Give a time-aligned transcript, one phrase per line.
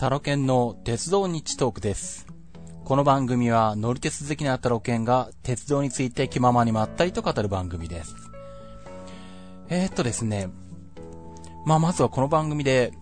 [0.00, 2.26] タロケンの鉄道日トークです。
[2.86, 8.16] この番組は乗り鉄好きなタロケンが鉄道について気ままにまったりと語る番組です。
[9.68, 10.48] えー、っとですね、
[11.66, 12.94] まあまずはこの番組で、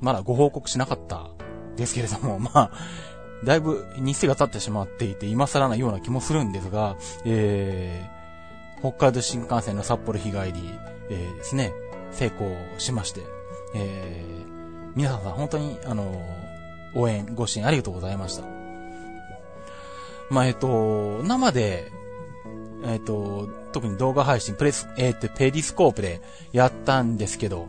[0.00, 1.28] まだご報告しなかった
[1.74, 2.70] ですけれども、 まあ、
[3.42, 10.70] だいぶ日数が経ってしまっていて、今更なような気もするんですが、えー、北海道新幹線の札幌日帰り、
[11.10, 11.72] えー、ですね、
[12.12, 12.48] 成功
[12.78, 13.22] しまして、
[13.74, 14.51] えー、
[14.94, 16.22] 皆さん本当に、あの、
[16.94, 18.44] 応援、ご支援ありがとうございました。
[20.30, 21.90] まあ、えっと、生で、
[22.84, 26.20] えっと、特に動画配信、プレス、えっと、ペリスコープで
[26.52, 27.68] やったんですけど、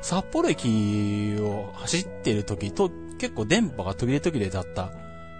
[0.00, 4.90] 札幌駅を走ってる時と、結構電波が途切れ途切れだった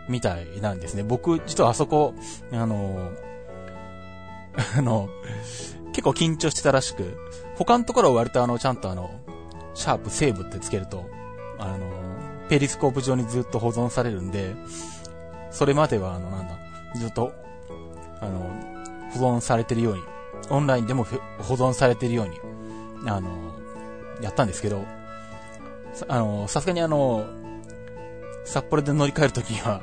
[0.09, 1.03] みたいなんですね。
[1.03, 2.15] 僕、実はあそこ、
[2.53, 3.11] あの、
[4.77, 5.09] あの、
[5.93, 7.17] 結構緊張してたらしく、
[7.57, 9.11] 他のところは割とあの、ちゃんとあの、
[9.75, 11.09] シャープセーブってつけると、
[11.63, 14.55] あの、ペリスコープ上にずっと保存されるんで、
[15.51, 16.59] それまではあの、なんだ、
[16.97, 17.33] ずっと、
[18.21, 18.41] あの、
[19.13, 20.03] 保存されてるように、
[20.51, 22.39] オンラインでも保存されてるように、
[23.07, 23.31] あの、
[24.21, 24.85] やったんですけど、
[26.09, 27.27] あの、さすがにあの、
[28.45, 29.81] 札幌で乗り換えるときには、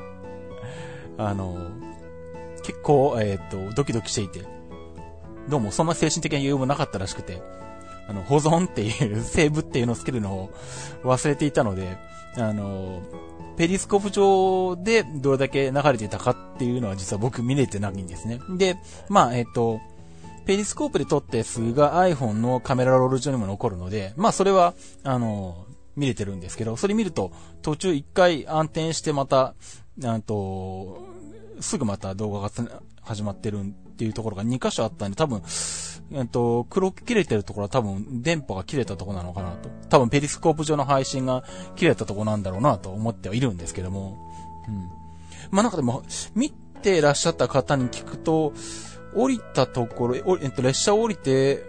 [1.17, 1.57] あの、
[2.63, 4.45] 結構、えっ、ー、と、ドキドキしていて、
[5.47, 7.41] どうもそんな精神的な余裕もなかったらしくて、
[8.09, 10.49] あの、保存っていう、セーブっていうのをつけるのを
[11.03, 11.97] 忘れていたので、
[12.35, 13.01] あの、
[13.55, 18.39] ペリスコープ上でどれだけ流れてたかっていうのは実は僕見れてないんですね。
[18.49, 18.77] で、
[19.09, 19.79] まあ、えっと、
[20.45, 29.53] ペリスコープで撮ったやつが iPhone のカメラロール上にも残るので、まあそれは、あの、見れてるんですけど、それ見ると途中一回暗転してまた、
[30.03, 31.05] あと、
[31.59, 32.51] すぐまた動画が
[33.01, 35.41] 始まってるんっていうところが2箇所あったんで、多分、
[36.13, 39.69] えっと、黒く切れてるところは多分電波が切れたところなのかなと。
[39.89, 41.43] 多分ペリスコープ上の配信が
[41.75, 44.17] 切れたところなんだろうなと思ってはいるんですけども。
[44.69, 44.89] うん。
[45.51, 46.51] まあ、なんかでも、見
[46.81, 48.53] てらっしゃった方に聞くと、
[49.13, 51.65] 降りたところ、えっと、列車降りて、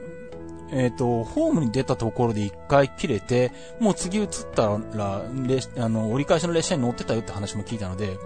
[0.72, 5.24] えっ、と、ホームに出たところで一回切れて、もう次移ったら、
[5.78, 8.16] あの、折り返しの列車に乗ってたよって話も聞いたので、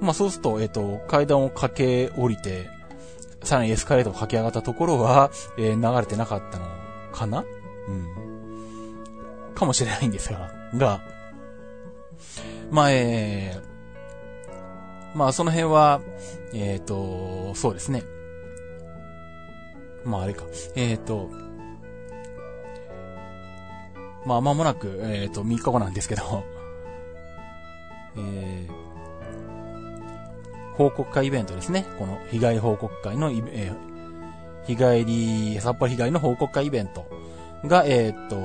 [0.00, 2.79] まあそうすると、えっ、と、階段を駆け降りて、
[3.42, 6.66] さらにエスカレーターを駆け上がったところは、えー、流れてなかったの
[7.12, 7.44] かな？
[7.88, 8.30] うん。
[9.54, 11.00] かもしれないんですが、が、
[12.70, 16.00] まあ、えー、まあその辺は、
[16.54, 18.04] えっ、ー、と、そうですね。
[20.04, 20.44] まああれか。
[20.76, 21.30] えっ、ー、と、
[24.24, 26.44] まあ間もなく、えっ、ー、と、3日後なんですけど、
[28.16, 28.79] えー、
[30.80, 31.84] 報告会イベントですね。
[31.98, 37.04] この日帰り報告会の、えー、日帰り、札幌日帰りの報告会イベント
[37.66, 38.40] が、えー、っと、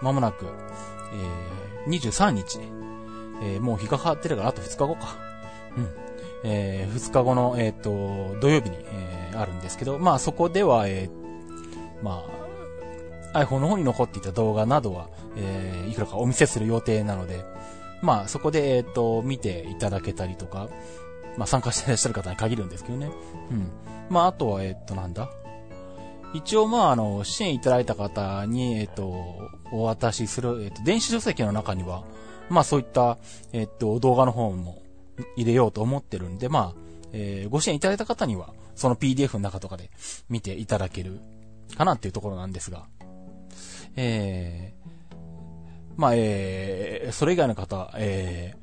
[0.00, 0.46] まもなく、
[1.86, 2.60] えー、23日、
[3.42, 5.16] えー、もう日が変わってるからあと2日後か。
[5.76, 5.88] うん。
[6.44, 12.24] えー、2日後の、えー、っと、土曜日に、えー、あるんですけど、まあそこでは、えー、ま
[13.34, 17.44] あ、iPhone の方に残っていた動画などは、えー、いくらかお見せする予定なので、
[18.02, 20.68] まあそこで、えっ、と、見ていただけたりとか、
[21.36, 23.10] まあ、参加してらっしゃる方に限るんですけどね。
[23.50, 23.70] うん。
[24.08, 25.28] まあ、あとは、えっと、なんだ？
[26.32, 29.02] 一応、まあ、あの、支援いただいた方に、えっと、
[29.72, 32.04] お渡しする、えっと、電子書籍の中には、
[32.48, 33.18] まあ、そういった、
[33.52, 34.80] えっと、動画の方も
[35.36, 36.80] 入れようと思ってるんで、まあ、
[37.12, 39.90] えー、ご支援いただいた方には、その PDF の中とかで
[40.28, 41.20] 見ていただける
[41.76, 42.86] かなっていうところなんですが、
[43.96, 45.14] えー、
[45.96, 48.58] まあ、えー、それ以外の方、えー、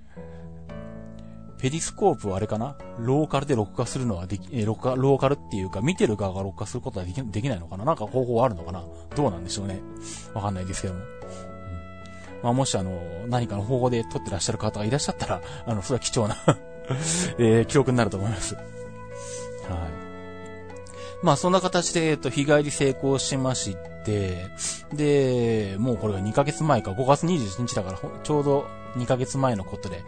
[1.60, 2.76] ペリスコープはあれかな？
[3.00, 7.86] ローカルで録画するのはでき、えー、録画、ローカルっていうか、見てる側が録画することはできできないのかな？
[7.86, 8.84] なんか方法あるのかな？
[9.16, 9.82] どうなんでしょうね。
[10.34, 11.00] わかんないですけども。
[11.00, 11.06] うん、
[12.44, 16.38] まあ、もしあの、何かの方法で撮ってらっしゃる方がいらっしゃったら、あの、それは貴重な
[17.40, 18.56] えー、記録になると思います。
[18.56, 18.64] はい。
[21.24, 23.76] まあ、そんな形で、えっと、日帰り成功しまし
[24.06, 24.48] て、
[24.94, 30.04] で、もうこれが2ヶ月前か、5月21日だから、ちょうど2ヶ月前のことで、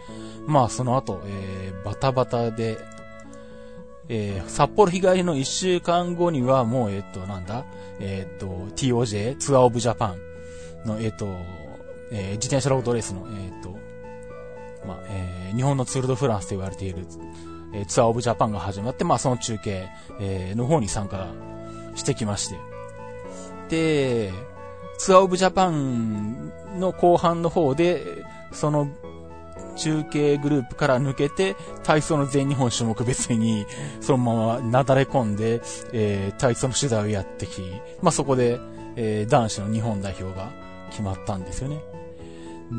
[0.47, 2.77] まあその後、えー、バタバタで、
[4.09, 7.63] えー、札幌日帰りの1週間後にはもう、えっ、ー、と、なんだ？
[7.99, 10.15] えっ、ー、と、TOJ、ツアーオブジャパ
[10.83, 11.27] ンの、えっ、と、
[12.11, 13.77] え自転車ロードレースの、えっ、と、
[14.87, 17.05] まあ、え日本のツールドフランスと言われている、
[17.73, 19.87] えツアーオブジャパンが始まって、まあその中継、
[20.19, 21.27] えの方に参加
[21.95, 22.55] してきまして。
[23.69, 24.31] で、
[24.97, 28.03] ツアーオブジャパンの後半の方で、
[28.51, 28.87] その
[29.75, 33.65] 中継グループから抜けて、体操の全日本種目別に、
[34.01, 35.61] そのままなだれ込んで、
[35.93, 37.61] えー、体操の取材をやってき、
[38.01, 38.59] まあ、そこで、
[38.95, 40.49] えー、男子の日本代表が
[40.89, 41.79] 決まったんですよね。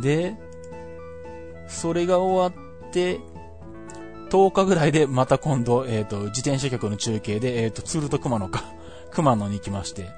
[0.03, 0.37] で、
[1.69, 3.21] それが終わって、
[4.31, 8.65] 10日ぐらいでまた今度、えっ、ー、と、自転車局の中継で、えっ、ー、と、ツールと熊野か、
[9.11, 10.09] 熊野に行きまして、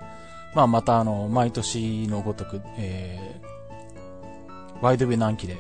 [0.55, 3.42] まあまたあの、毎年のごとく、えー、
[4.83, 5.57] ワイドベ南紀で、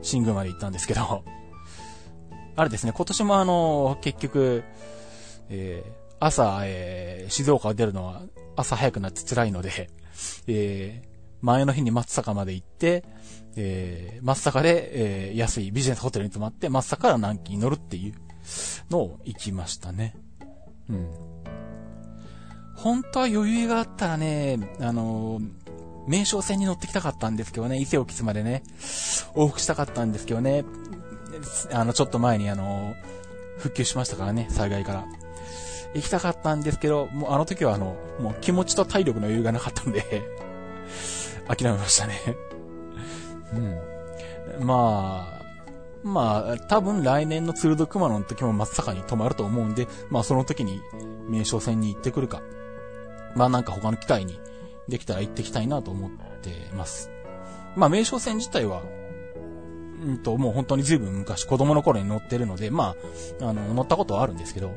[0.00, 1.24] 新宮まで行ったんですけど、
[2.54, 4.62] あれですね、今年もあの、結局、
[5.48, 8.22] えー、朝、えー、静岡を出るのは
[8.54, 9.90] 朝早くなって辛いので、
[10.46, 11.08] えー、
[11.42, 13.04] 前の日に松阪まで行って、
[13.56, 18.14] えー、松阪で、えー、安いビジネスホテルに泊まって、松阪から南紀に乗るっていう
[18.88, 20.14] のを行きましたね。
[20.88, 21.10] うん。
[22.76, 25.59] 本当は余裕があったらね、あのー、
[26.06, 28.62] 名称線に乗ってきたかったんですけどね、伊勢沖津までね、
[29.34, 30.64] 往復したかったんですけどね、
[31.72, 32.94] あの、ちょっと前にあの、
[33.58, 35.04] 復旧しましたからね、災害から。
[35.94, 40.22] 行きたかったんですけど、もうあの時はあの、もう気持ちと体力の余裕がなかったんで
[41.48, 42.20] 諦めましたね
[44.58, 44.66] うん。
[44.66, 45.40] まあ、
[46.02, 50.80] まあ、多分来年のツールドクマノの時も松坂に止まると思うんで、まあその時に
[51.28, 52.40] 名称戦に行ってくるか。
[53.34, 54.40] まあなんか他の機会に
[54.90, 56.10] できたら行ってきたいなと思っ
[56.42, 57.10] てます。
[57.76, 58.82] まあ名称戦自体は、
[60.04, 62.96] うんと、もう本当に随分昔子供の頃に乗ってるので、ま
[63.40, 64.74] あ、あの、乗ったことはあるんですけど、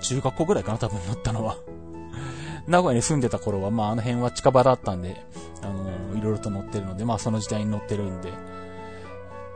[0.00, 1.56] 中学校ぐらいかな、多分乗ったのは。
[2.66, 5.16] 名古屋に住んでた頃は、まああの辺は近場だったんで、
[5.62, 8.32] あの、いろいろと乗ってるので、まあその時代に乗ってるんで、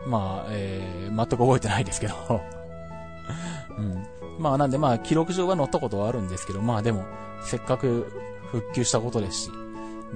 [0.06, 2.15] まあ、えー、全く覚えてないですけど
[3.79, 4.06] うん。
[4.38, 7.05] まあなんでまあ記録上は乗ったことはあるんですけど、まあでも、
[7.43, 8.12] せっかく
[8.50, 9.50] 復旧したことですし、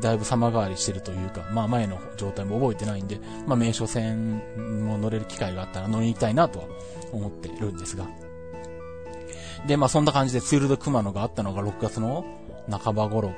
[0.01, 4.39] だいぶ様変わりしてるというか、まあ前の状態も覚えてないんで、まあ名所線
[4.85, 6.65] も乗れる機会があったら乗りに行きたいなとは
[7.13, 8.07] 思ってるんですが。
[9.67, 12.25] で、まあそんな感じでツールド熊野があったのが6月の
[12.71, 13.33] 半ば頃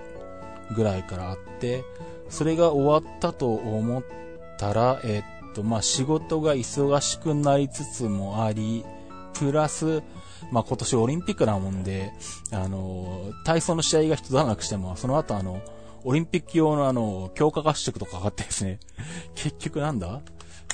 [0.74, 1.84] ぐらいからあって、
[2.28, 4.04] それが終わったと思っ
[4.58, 8.84] たら、えっと、まあ仕事が忙しくなりつつもあり、
[9.34, 10.02] プラス、
[10.50, 12.12] まあ今年オリンピックなもんで、
[12.50, 15.62] あの、体操の試合が一段落しても、その後あの、
[16.04, 18.78] オリンピック用のあの、強化合宿とかかかってですね、
[19.34, 20.20] 結局なんだ？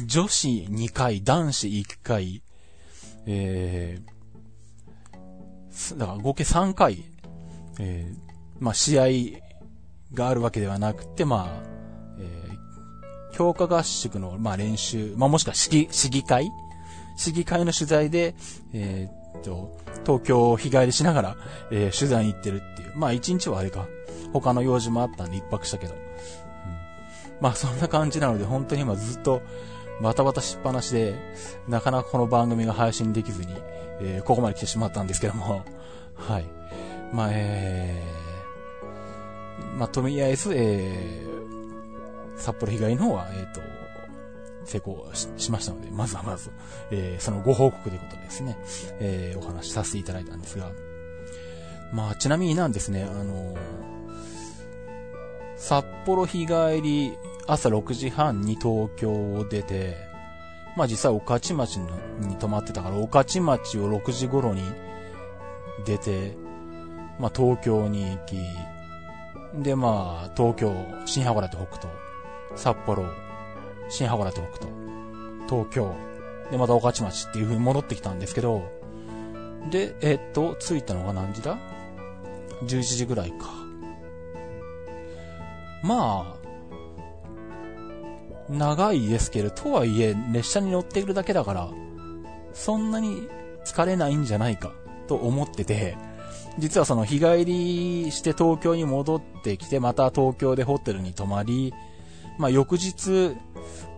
[0.04, 2.42] 女子2回、男子1回、
[3.26, 7.04] えー、だから合計3回、
[7.78, 8.16] えー、
[8.60, 9.06] まあ試合
[10.14, 11.62] があるわけではなくて、まあ、
[12.18, 16.50] えー、強化合宿の、まあ練習、まあもしくは市議、市議会？
[17.16, 18.34] 市議会の取材で、
[18.74, 21.36] えー、っと、東京を日帰りしながら、
[21.70, 22.92] えー、取材に行ってるっていう。
[22.94, 23.86] まあ一日はあれか。
[24.32, 25.94] 他の用事もあったんで一泊したけど。
[25.94, 26.00] うん、
[27.40, 29.42] まあそんな感じなので本当に今ずっと
[30.00, 31.14] バタバタしっぱなしで、
[31.68, 33.54] なかなかこの番組が配信できずに、
[34.00, 35.64] えー、ここまで来てしまったんですけども。
[36.14, 36.44] はい。
[37.12, 43.60] まあ、えー、まあとりあえず、えー、札幌被害の方は、えっ、ー、と、
[44.66, 46.50] 成功しましたので、まずはまず、
[46.90, 48.58] えー、そのご報告ということでですね、
[49.00, 50.70] えー、お話しさせていただいたんですが、
[51.92, 53.56] まあ、ちなみになんですね、あの
[55.56, 57.16] 札幌日帰り
[57.46, 59.96] 朝6時半に東京を出て、
[60.76, 61.76] まあ実際、御徒町
[62.20, 64.62] に泊まってたから、御徒町を6時頃に
[65.86, 66.36] 出て、
[67.18, 68.36] まあ東京に行き、
[69.62, 70.74] でまあ東京、
[71.06, 71.88] 新函館北東、
[72.56, 73.04] 札幌、
[73.88, 74.72] 新函館北東、
[75.48, 75.94] 東京、
[76.50, 78.62] で、また御徒町っていう風に戻ってきたんですけど、
[79.70, 81.58] で、えっと、着いたのが何時だ
[82.64, 83.50] ?11 時ぐらいか。
[85.82, 86.46] まあ、
[88.48, 91.68] 長いですけど、とはいえ、列車に乗っているだけだから、
[92.52, 93.28] そんなに
[93.64, 94.72] 疲れないんじゃないか、
[95.08, 95.96] と思ってて、
[96.58, 101.74] 実はその日帰りして東京に戻ってきて、また東京でホテルに泊まり、
[102.38, 103.36] まあ翌日、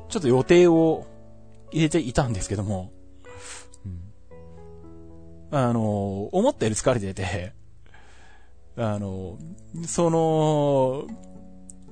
[0.09, 1.07] ちょっと予定を
[1.71, 2.93] 入れていたんですけども、
[5.51, 7.53] うん、あの、思ったより疲れてて、
[8.77, 9.39] あの、
[9.87, 11.07] その、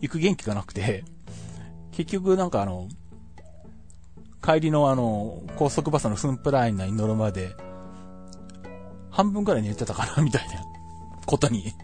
[0.01, 1.05] 行く元気がなくて、
[1.93, 2.89] 結局なんかあの、
[4.43, 7.57] 帰りのあの、高速バスのスンプライナーに乗るまで、
[9.11, 10.63] 半分くらい寝てたかな、みたいな。
[11.27, 11.75] ことに。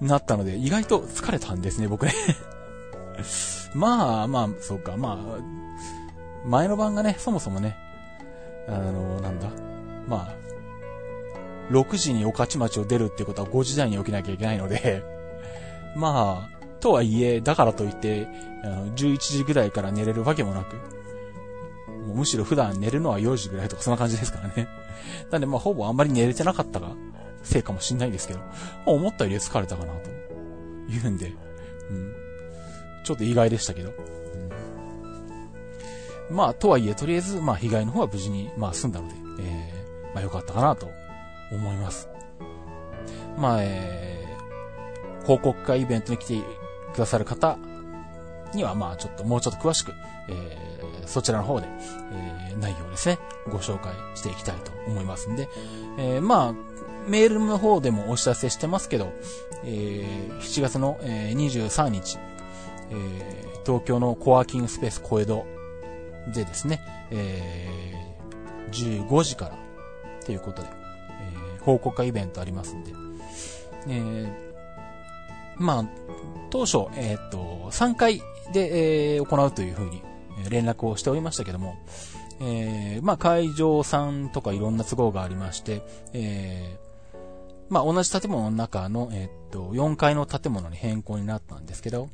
[0.00, 2.12] なったので、意外と疲れたんですね、僕ね。
[3.74, 7.76] まあまあ、そうか、まあ、前の晩がね、そもそもね、
[8.68, 9.50] あの、なんだ、
[10.06, 15.02] まあ、6時に御徒町を出るってことは5時台に起きなきゃいけないので、
[15.96, 18.28] まあ、とはいえ、だからといって、
[18.62, 20.76] あの、11時ぐらいから寝れるわけもなく、
[22.06, 24.68] もうむしろ普段寝るのは4時ぐらいとかそんな感じですからね。
[25.30, 26.92] なんでまあほぼあんまり寝れてなかったが、
[27.42, 28.40] せいかもしんないですけど、
[28.86, 30.10] ま、思ったより疲れたかなと、
[30.90, 31.34] いうんで、
[31.90, 32.27] うん。
[33.04, 33.92] ちょっと意外でしたけど。
[36.30, 40.90] まあ、とはいえ、とりあえず、まあ、被害の方は無事に、まあ、済んだので、えー、まあ、よかったかなと
[41.50, 42.08] 思います。
[43.38, 46.42] まあ、えー、報告会イベントに来て
[46.92, 47.58] くださる方
[48.54, 49.92] には、まあ、ちょっと、もうちょっと詳しく、
[50.28, 51.66] えー、そちらの方で、
[52.12, 55.48] えー、内容ですね、ご紹介していきたいと思いますんで、
[55.98, 56.54] えー、まあ、
[57.08, 59.12] メールの方でもお知らせしてますけど、
[59.64, 62.18] えー、7月の、えー、23日、
[62.90, 65.46] えー、東京のコワーキングスペース小江戸
[66.34, 66.80] でですね、
[67.10, 69.58] えー、15時から
[70.24, 70.68] ということで、
[71.58, 72.92] えー、報告会イベントありますんで、
[73.88, 74.48] えー、
[75.56, 75.84] まあ、
[76.50, 80.02] 当初、えっ、と、3回で、え、行うというふうに
[80.48, 81.76] 連絡をしておりましたけども、
[82.40, 86.78] え、まあ、会場さんとかいろんな都合がありまして、え、
[87.68, 92.08] まあ、同じ建物の中の、えっ、と、4階の建物に変更になったんですけど、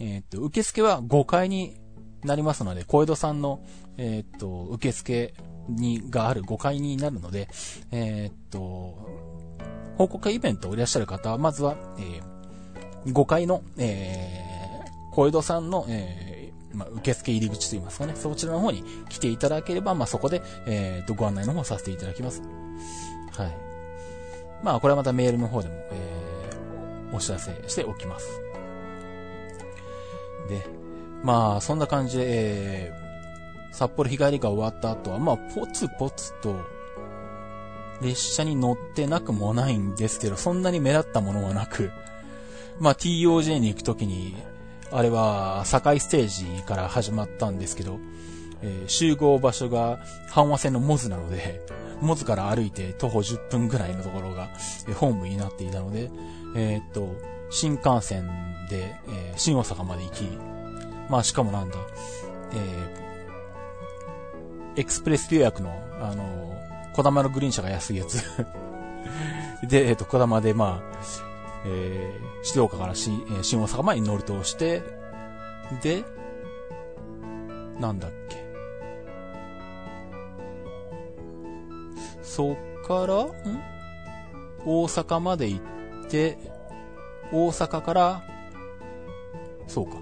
[0.00, 1.76] えっ、と、受付は5階に
[2.24, 3.60] なりますので、小江戸さんの、
[3.96, 5.34] えっ、と、受付
[5.68, 7.48] に、がある5階になるので、
[7.90, 8.98] えっ、と、
[9.96, 22.42] 報告会イベントをいらっしゃる方は、まずは、えー、5階の、えー、小江戸さんの、えー、まあ、受付入り口といいますかね、そちらの方に来ていただければ、まあ、そこで、えー、と、ご案内の方させていただきます。
[23.36, 23.56] はい。
[24.62, 28.43] まあ、これはまたメールの方でも、えー、お知らせしておきます。
[30.48, 30.66] で、
[31.22, 36.56] まあ、そんな感じで、えー、札幌日帰りが終わった後は、まあ、ポツポツと、
[38.02, 41.90] 列車に乗ってなくもないんですけど、そんなに目立ったものはなく、
[42.78, 44.36] まあ、TOJ に行くときに、
[44.90, 47.98] あれは、堺ステージから始まったんですけど、
[48.62, 49.98] えー、集合場所が
[50.30, 51.60] 阪和線のモズなので、
[52.00, 54.50] モズから歩いて徒歩10分ぐらいのところが、
[54.88, 56.10] えー、本部になっていたので、
[56.56, 57.14] えー、っと、
[57.54, 58.26] 新幹線
[58.68, 60.24] で、えー、新大阪まで行き、
[61.08, 61.76] まあしかもなんだ、
[62.52, 65.70] えー、エクスプレス予約の、
[66.00, 68.24] あのー、小玉のグリーン車が安いやつ
[69.68, 70.98] で、えっ、ー、と、小玉でまあ、
[71.64, 74.82] えー、静岡から新、えー、新大阪まで乗り通して、
[75.80, 76.02] で、
[77.78, 78.44] なんだっけ。
[82.20, 83.30] そっから、ん？
[84.66, 86.53] 大阪まで行って、
[87.32, 88.24] 大阪から、
[89.66, 89.96] そうか。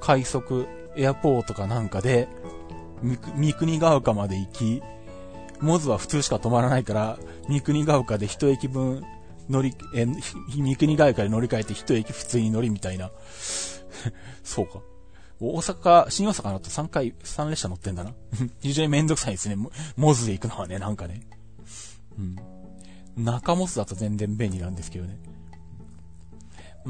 [0.00, 0.66] 快速
[0.96, 2.28] エアポートかなんかで、
[3.36, 4.82] 三国ヶ丘まで行き、
[5.60, 7.18] モズは普通しか止まらないから、
[7.48, 9.04] 三国ヶ丘で一駅分
[9.48, 13.10] 乗り、え、三国ヶ丘で乗り換えて一駅普通に乗りみたいな。
[14.42, 14.80] そうか。
[15.40, 18.12] 大阪、新大阪のと3回、3列車乗ってんだな。
[18.60, 19.56] 非常にめんどくさいですね。
[19.96, 21.22] モズで行くのはね、なんかね。
[22.18, 22.36] うん。
[23.24, 25.18] 中モズだと全然便利なんですけどね。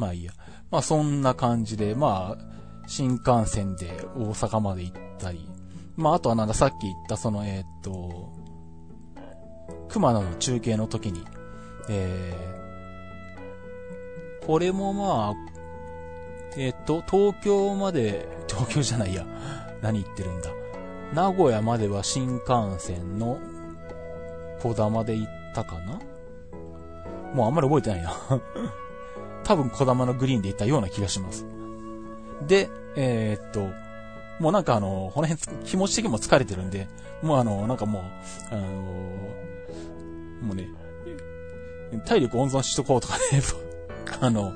[0.00, 0.32] まあいいや。
[0.70, 2.44] まあそんな感じで、まあ、
[2.86, 5.48] 新幹線で大阪まで行ったり、
[5.96, 8.32] まあ、あとはなんだ、さっき言った、その、えー、っと、
[9.88, 11.24] 熊野の中継の時に、
[11.88, 15.34] えー、これもまあ、
[16.56, 19.26] えー、っと、東京まで、東京じゃないや、
[19.82, 20.50] 何言ってるんだ。
[21.14, 23.38] 名古屋までは新幹線の
[24.62, 26.00] 小玉で行ったかな
[27.34, 28.12] もうあんまり覚えてないな
[29.50, 31.44] 多分小玉のグリーンで行ったような気がします。
[32.46, 33.68] で、えー、っと、
[34.38, 36.86] もうなんかあの、この辺気持ち的にも疲れてるんで、
[37.20, 38.02] もうあの、なんかもう、
[38.52, 38.62] あの
[40.40, 40.68] もうね、
[42.06, 43.42] 体力温存しとこうとかね、
[44.22, 44.52] あの、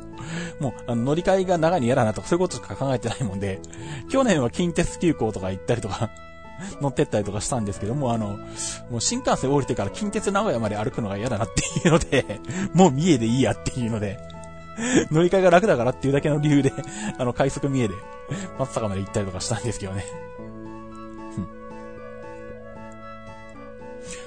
[0.60, 3.60] もう、あの、乗り換えが長いに嫌だなとか、そういうことしか考えてないもんで、
[4.10, 6.10] 去年は近鉄急行とか行ったりとか
[6.80, 8.38] 乗ってったりとかしたんですけども、あの、
[8.90, 12.40] もう新幹線降りてから近鉄名古屋まで歩くのが嫌だなっていうので、
[12.74, 14.20] もう三重でいいやっていうので、
[15.10, 16.72] 乗り換えが楽だからっていうだけの理由で、
[17.18, 17.94] あの、快速三重で、
[18.58, 20.04] 松坂まで行ったりとかしたんですけどね。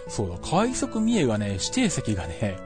[0.08, 2.58] そうだ、快速三重がね、指定席がね、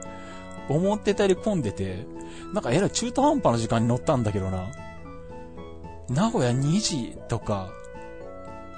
[0.68, 2.06] 思ってたより混んでて、
[2.52, 4.68] なんかえらい中途半端な時間に乗ったんだけどな。
[6.08, 7.70] 名古屋2時とか、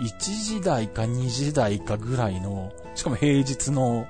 [0.00, 4.06] 1時台か2時台かぐらいの、しかも平日の、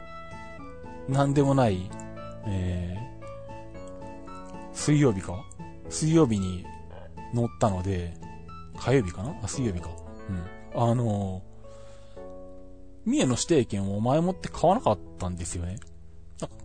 [1.09, 1.91] なんでもない、
[2.47, 3.14] えー
[4.75, 5.45] 水曜日か？
[5.89, 6.67] 水曜日に
[7.33, 8.15] 乗ったので、
[8.77, 9.35] 火曜日かな？
[9.43, 9.89] あ、水曜日か。
[10.75, 10.83] うん。
[10.83, 12.21] あのー、
[13.07, 15.79] 三重の指定券を前もって買わなかったんですよね。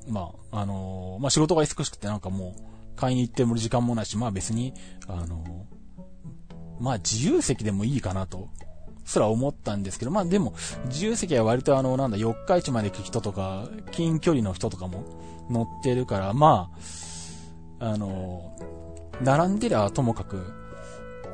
[0.08, 2.62] まあ、あのー、まあ、仕事が忙しくてなんかもう、
[2.96, 4.74] 買いに行っても時間もないし、まあ別に、
[5.08, 8.50] あのー、まあ自由席でもいいかなと、
[9.06, 10.54] すら思ったんですけど、まあでも、
[10.86, 15.04] 自由席は割とあの、なんだ、四日市まで行く人とか、近距離の人とかも
[15.50, 16.80] 乗ってるから、まあ、
[17.79, 18.51] あの、
[19.21, 20.53] 並んでりゃともかく、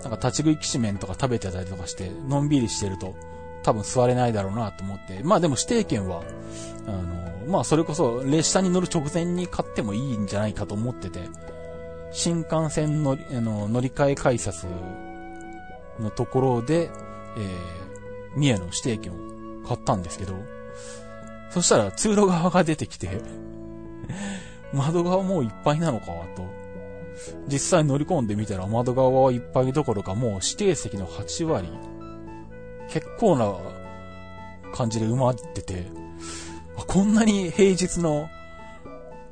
[0.04, 3.16] なんか立ち食いきしめんとか食べてたりとかして、のんびりしてると、
[3.64, 5.22] 多分座れないだろうなと思って。
[5.24, 6.24] まあでも指定券は、
[6.88, 11.22] あの、まあそれこそ列車に乗る直前に買ってもいいんじゃないかと思ってて、
[12.12, 14.66] 新幹線のあの乗り換え改札
[16.00, 19.16] のところで、えー、三重の指定券を
[19.68, 20.34] 買ったんですけど、
[21.50, 23.22] そしたら通路側が出てきて
[24.76, 26.46] 窓側もういっぱいなのか、と。
[27.48, 31.70] 実際乗り込んでみたら窓側はいっぱいどころかもう指定席の8割、
[32.90, 33.54] 結構な
[34.74, 35.88] 感じで埋まってて、
[36.88, 38.30] こんなに平日の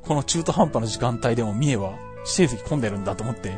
[0.02, 3.50] この中途半端な時間帯でも三重は指定席混んでるんだと思って、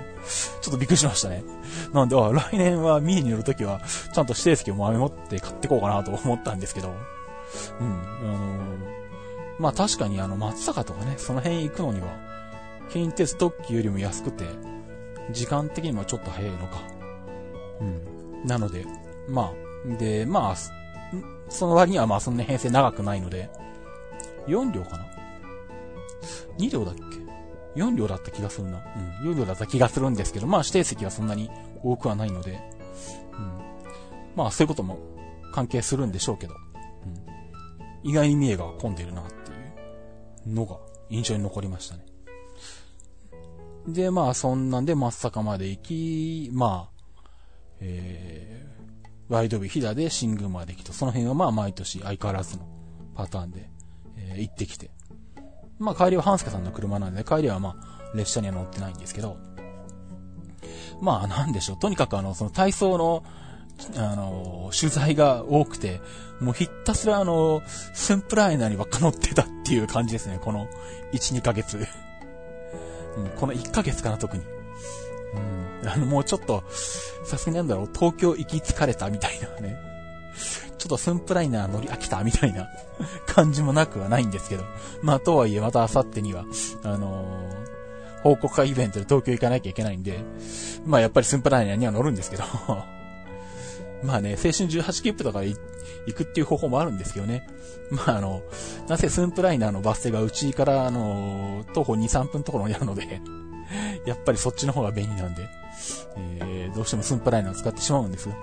[0.61, 1.45] ちょっとびっくりしましたね。
[1.93, 3.81] なんで、あ、来年は三重に乗るときは、
[4.13, 6.89] ちゃんと指定席を前もって買ってこうかなと思ったんですけど、
[7.81, 9.06] うん、あのー、
[9.59, 12.09] まあ確かにあの、松坂とかね、その辺行くのには、
[12.91, 14.45] 近鉄特急よりも安くて、
[15.33, 16.83] 時間的にもちょっと早いのか。
[17.81, 18.47] うん。
[18.47, 18.85] なので、
[19.29, 20.57] まあ、で、まあ、
[21.49, 23.51] その割にはまあそんな編成長くないので、
[24.47, 25.07] 4両かな
[26.59, 28.83] ?2 両だっけ ?4 両だった気がするな。
[29.23, 29.31] うん。
[29.33, 31.51] 4両だった気がするんですけど、まあ指定席はそんなに
[31.83, 32.61] 多くはないので、
[33.33, 33.61] うん。
[34.35, 34.99] まあそういうことも
[35.53, 36.55] 関係するんでしょうけど、
[38.05, 38.11] うん。
[38.11, 39.25] 意外に三重が混んでるなっ
[40.47, 40.77] のが
[41.11, 42.05] 印象に残りましたね。
[43.87, 47.25] で、まあそんなんで松阪まで行き、まあ、
[47.81, 52.67] えー、ワイドビ飛騨で新宮まで行きと、その辺はまあ毎年相変わらずの
[53.15, 53.71] パターンで、
[54.17, 54.91] えー、行ってきて。
[55.79, 59.37] まあ帰りは半助さんの車なんで、帰りはまあ列車には乗ってないんですけど、
[61.01, 61.79] まあなんでしょう。
[61.79, 63.25] とにかくあの、その体操の、
[63.97, 66.01] あの、取材が多くて、
[66.41, 67.63] もうひたすらあの、
[67.95, 70.39] スンプライナーにばっか乗ってたっていう感じですね。
[70.43, 70.69] この
[71.13, 71.79] 1、2ヶ月。
[73.17, 74.43] うん、この1ヶ月かな、特に。
[75.83, 76.65] うん、あの、もうちょっと、
[77.25, 79.79] さすがになんだろう、東京行き疲れたみたいなね。
[80.79, 82.69] ちょっとスンプライナー乗り飽きたみたいな
[83.27, 84.65] 感じもなくはないんですけど。
[85.03, 86.45] まあ、とはいえ、また明後日には、
[86.83, 90.21] あのー、報告会イベントで東京行かなきゃいけないんで、
[90.85, 92.45] まあ、やっぱりスンプライナーには乗るんですけど
[94.03, 95.43] まあね、青春18切符とか
[96.07, 97.47] 行くっていう方法もあるんですけどね。
[97.91, 98.43] まああの、
[98.89, 103.21] なぜスンプライナーのバス停がうちからあの、徒歩2、3分ところにあるので
[104.07, 105.49] やっぱりそっちの方が便利なんで、
[106.17, 108.35] えー、どうしてもスンプライナーを使ってしまうんですよ。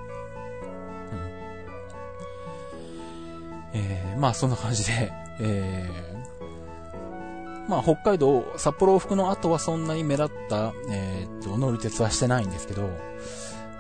[3.74, 3.80] うん。
[3.80, 12.90] えー、まあそんな感じで、えー、まあ北海道、札幌往復の後はそんなに目立った、えー、っと、乗る鉄はしてないんですけど、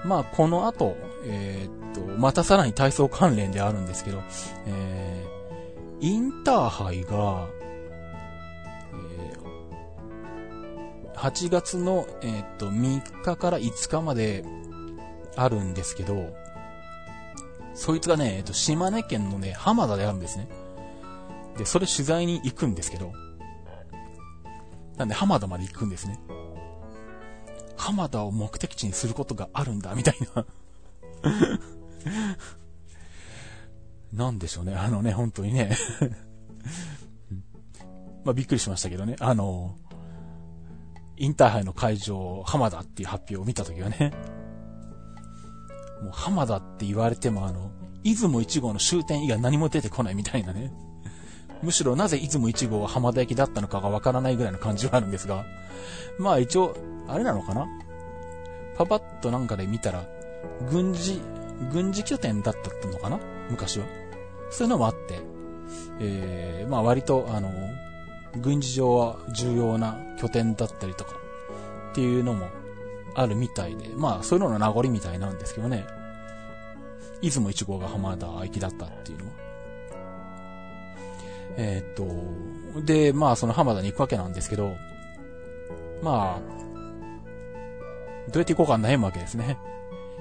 [0.05, 4.21] まあこの後、えー、っと、またさらに体操関連であるんですけど、
[4.67, 7.47] えー、インターハイが、
[8.93, 14.43] えー、8月の、えー、っと、3日から5日まで
[15.35, 16.33] あるんですけど、
[17.73, 20.47] そいつがね、えっと、島根県のね、浜田であるんですね。
[21.57, 23.11] で、それ取材に行くんですけど、
[24.97, 26.19] なんで浜田まで行くんですね。
[27.77, 30.45] 浜田を目的地にすることがあるんだ、みたいな
[34.13, 34.75] なんでしょうね。
[34.75, 35.75] あのね、本当にね
[38.23, 39.15] まあ、びっくりしましたけどね。
[39.19, 39.75] あの、
[41.17, 44.13] インターハイの会場、浜田っていう発表を見たときはね。
[46.01, 47.71] もう浜田って言われてもあの、
[48.03, 50.71] 出雲1号の終点以外何も出てこないみたいなね。
[51.63, 55.45] むしろなぜ出雲1号は浜田駅だったのかがわからないぐらいの感じはあるんですが。
[56.19, 56.75] まあ一応、
[57.07, 57.67] あれなのかな？
[58.77, 60.05] パパッとなんかで見たら、
[60.69, 61.21] 軍事、
[61.71, 63.19] 軍事拠点だったのかな？
[63.49, 63.85] 昔は。
[64.51, 65.21] そういうのもあって、
[65.99, 67.51] えー、まあ割と、あの、
[68.41, 71.11] 軍事上は重要な拠点だったりとか、
[71.91, 72.47] っていうのも
[73.15, 75.85] あるみたいで、まあそういうのの名残みたいなんですけどね。
[77.21, 79.42] 出雲1号が浜田行きだったっていうのは。
[81.57, 81.93] えー、っ
[82.75, 84.75] と、で、まあその浜田に行くわけなんですけど、
[86.01, 86.53] まあ、
[88.31, 89.57] どうやって行こうか悩むわけですね。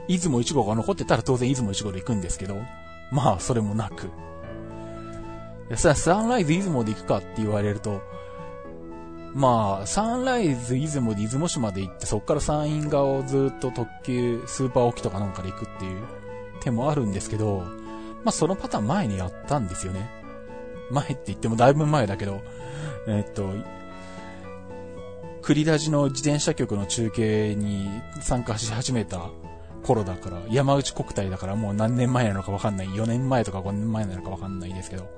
[0.08, 2.56] 出雲1号が残ってたら当然出雲1号で行くんですけど、
[3.10, 4.10] まあ、それもなく。
[5.76, 8.02] さあ、サンライズ出雲で行くかって言われると、
[9.34, 16.02] まあ、サンライズ出雲で出雲市まで行って、そっから山陰側をずっと特急、スーパー沖とかなんかで行くっていう
[16.60, 17.60] 手もあるんですけど、
[18.24, 20.21] まあそのパターン前にやったんですよね。
[20.92, 22.40] 前って言ってもだいぶ前だけど、
[23.08, 23.50] えっと、
[25.42, 27.88] 栗ラジの自転車局の中継に
[28.20, 29.30] 参加し始めた
[29.82, 32.88] 頃だから、山内国体だからもう何年前なのかわかんない。
[32.88, 35.08] 4年前とか5年前なのかわかんないですけど、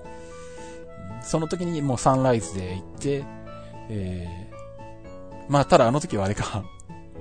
[1.23, 3.25] その時にもうサンライズで行って、
[3.91, 6.65] えー、まあただあの時はあれか、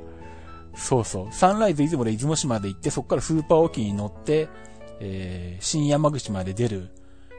[0.75, 1.33] そうそう。
[1.33, 4.47] サンライズ出雲で出雲市まで行って、そこからスーパーオーキーに乗って、
[5.01, 6.89] えー、新山口まで出る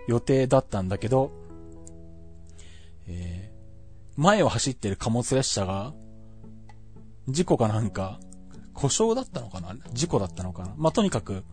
[0.06, 1.30] 予定だったんだけど、
[3.06, 5.92] えー、前を走ってる貨物列車が、
[7.28, 8.20] 事故かなんか、
[8.74, 9.76] 故障だったのかな？
[9.92, 10.74] 事故だったのかな？
[10.76, 11.44] まあ、とにかく、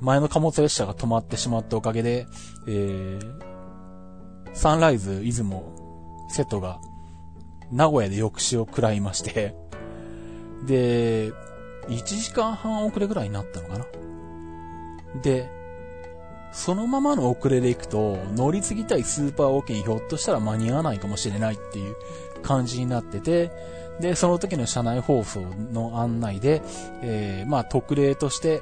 [0.00, 2.26] 前の貨物列車が止まってしまったおかげで、
[2.66, 3.40] えー、
[4.54, 6.80] サンライズ、出雲、瀬戸が、
[7.70, 9.54] 名古屋で抑止を食らいまして
[10.66, 11.32] で、
[11.88, 13.84] 1時間半遅れぐらいになったのかな？
[15.20, 15.50] で、
[16.52, 21.96] そのままの遅れで行くと、乗り継ぎたいスーパーオーケーにひょっとしたら間に合わないかもしれないっていう
[22.42, 23.50] 感じになってて、
[24.00, 25.40] で、その時の車内放送
[25.72, 26.62] の案内で、
[27.02, 28.60] えー、まあ特例として、えー、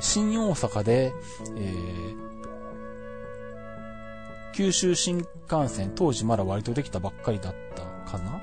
[0.00, 1.12] 新大阪で、
[1.56, 2.16] えー、
[4.52, 8.40] 九州新幹線、当時まだ割とできたばっかりだったかな？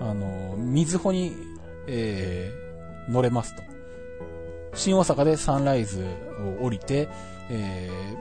[0.00, 0.08] うん。
[0.08, 1.36] あの、水穂に、
[1.86, 3.62] えー、乗れますと。
[4.74, 6.04] 新大阪でサンライズ
[6.60, 7.08] を降りて、
[7.50, 8.16] えー、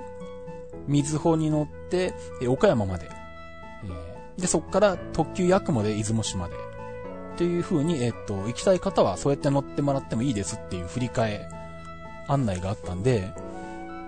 [0.88, 3.10] 水穂に乗って、え、岡山まで。
[4.38, 6.56] え、で、そこから特急ヤクモで出雲市まで。
[6.56, 11.50] っていう風に、えっ、と、行きたい方はそうやって乗ってもらってもいいですっていう振り替え
[12.28, 13.32] 案内があったんで、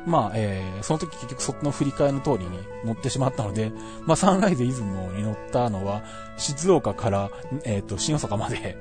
[0.05, 2.49] まあ、えー、その時結局そっの振り替えの通りに
[2.83, 3.71] 乗ってしまったので、
[4.05, 6.03] まあ、サンライズ出雲に乗ったのは、
[6.37, 7.31] 静岡から、
[7.63, 8.77] えっ、ー、と、新大阪まで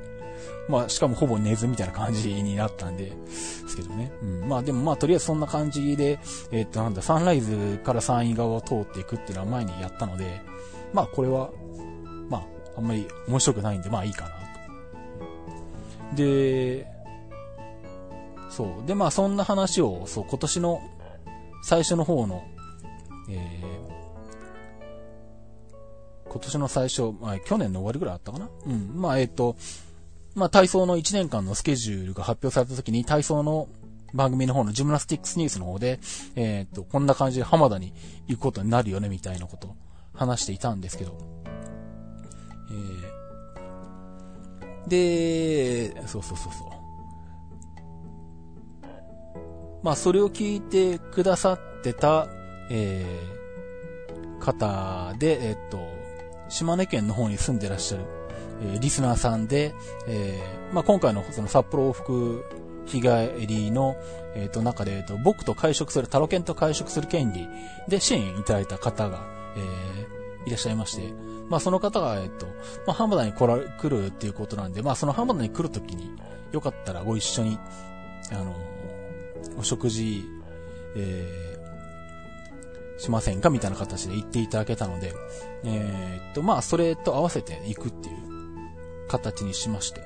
[0.70, 4.12] まあ、しかもほぼ寝ずみたいな感じになったんで、ですけどね。
[4.22, 4.48] うん。
[4.48, 6.18] まあでもまあ、とりあえずそんな感じで、
[6.52, 10.40] えっ、ー、と、なんだ、サンライズから山陰側を通っていくっていうのは前にやったので、
[10.92, 11.50] まあこれは、
[12.28, 12.42] まあ、
[12.78, 16.16] あんまり面白くないんで、まあいいかなと。
[16.16, 16.86] で、
[18.48, 18.86] そう。
[18.86, 20.80] で、まあそんな話を、そう、今年の
[21.62, 22.42] 最初の方の、
[23.28, 28.92] えー、今年の最初、まあ、去年の終わりぐらいあったかなうん。
[28.94, 29.56] まあ、えっ、ー、と、
[30.34, 33.68] まあ、体操の1年間のスケジュールが発表された時に、体操の
[34.14, 36.00] 番組の方のジムナスティックスニュースの方で、
[36.36, 37.92] えっ、と、こんな感じで浜田に
[38.26, 39.74] 行くことになるよね、みたいなこと
[40.14, 41.16] 話していたんですけど、
[42.70, 46.80] えー、で、そうそうそうそう。
[49.82, 52.28] まあ、それを聞いてくださってた、
[52.70, 55.88] えー、方で、えっと、
[56.48, 58.04] 島根県の方に住んでらっしゃる、
[58.60, 59.74] えー、リスナーさんで、
[60.06, 62.44] えー、まあ、今回のその札幌往復
[62.86, 63.96] 日帰りの、
[64.34, 67.48] えっ、と、中で、えっ、と、僕と会食する、タロケンと会食する権利
[67.88, 71.12] で支援いただいた方が、えー、いらっしゃいまして、
[71.48, 72.46] まあ、その方が、えっと、
[72.86, 76.10] まあ、浜田に来ら、来るっていうことなんで、まあ、その浜田に来るときに、
[76.52, 77.58] よかったらご一緒に、
[78.32, 78.54] あの、
[79.56, 80.24] お食事、
[80.96, 83.50] えー、しませんか？
[83.50, 85.12] みたいな形で言っていただけたので、
[85.64, 88.29] えー、っと、まあ、それと合わせて行くっていう
[89.10, 90.02] 形にしまして。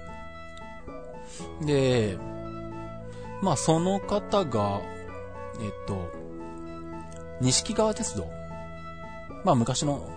[1.61, 2.17] で、
[3.43, 4.81] まあ、その方が、
[5.61, 6.11] えっと、
[7.43, 8.27] 錦川鉄道。
[9.45, 10.09] まあ、昔の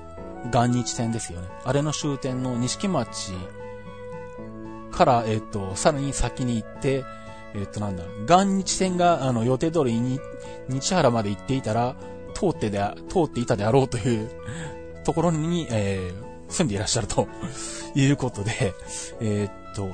[0.54, 1.50] 元日線ですよね。
[1.66, 3.34] あれの終点の錦町
[4.92, 7.04] から、えっと、さらに先に行って、
[7.54, 10.20] えっ、となんだ、元日線があの予定通りに
[10.70, 11.96] 日原まで行っていたら、
[12.34, 14.30] 通ってで、通っていたであろうという
[15.04, 17.28] ところに、えー、住んでいらっしゃると。
[17.96, 18.74] いうことで、
[19.20, 19.90] えー、っと、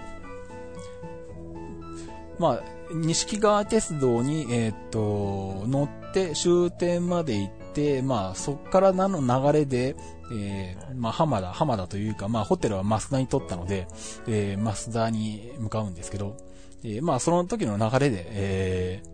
[2.38, 2.64] まあ、
[2.94, 9.96] 錦川鉄道に、えー、っと、乗って終点まで行って、まあ、そっからなの流れで、
[10.32, 13.88] えー、まあ、浜田、浜田というか、まあ、ホテルは増田に取ったので、
[14.28, 16.36] えー、増田に向かうんですけど、
[16.84, 19.10] え、まあ、その時の流れで、えー、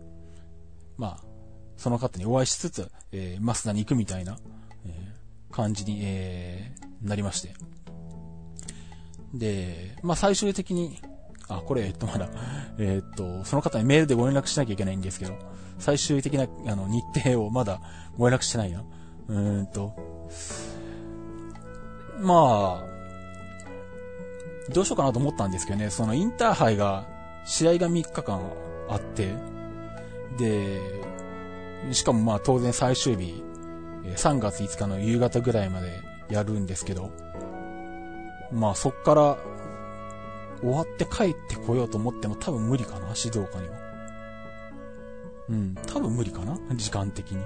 [0.97, 1.23] まあ、
[1.77, 4.37] その方にお会いしつつ、えー、マスダに行くみたいな、
[5.51, 7.53] 感じに、えー、なりまして。
[9.33, 10.99] で、まあ、最終的に、
[11.47, 12.29] あ、これ、えっと、まだ、
[12.77, 15.37] えー、っと、その方にメールでご連絡しなきゃいけないんですけど、
[15.77, 17.81] 最終的な、あの、日程をまだ
[18.17, 18.83] ご連絡してないな。
[19.27, 19.93] うーんと、
[22.21, 22.89] まあ、
[24.71, 27.07] どうしようかなと思ったんですけどね、そのインターハイが
[27.45, 28.41] 試合が3日間
[28.89, 29.33] あって、
[30.37, 30.79] で、
[31.91, 33.43] しかもまあ当然最終日、
[34.03, 37.11] 3月5日の夕方ぐらいまでやるんですけど、
[38.51, 39.37] まあそっから
[40.61, 43.75] 終わって帰ってこようと思っても多分無理かな、静岡には。
[45.49, 47.37] うん、多分無理かな、時間的に。
[47.37, 47.45] うん、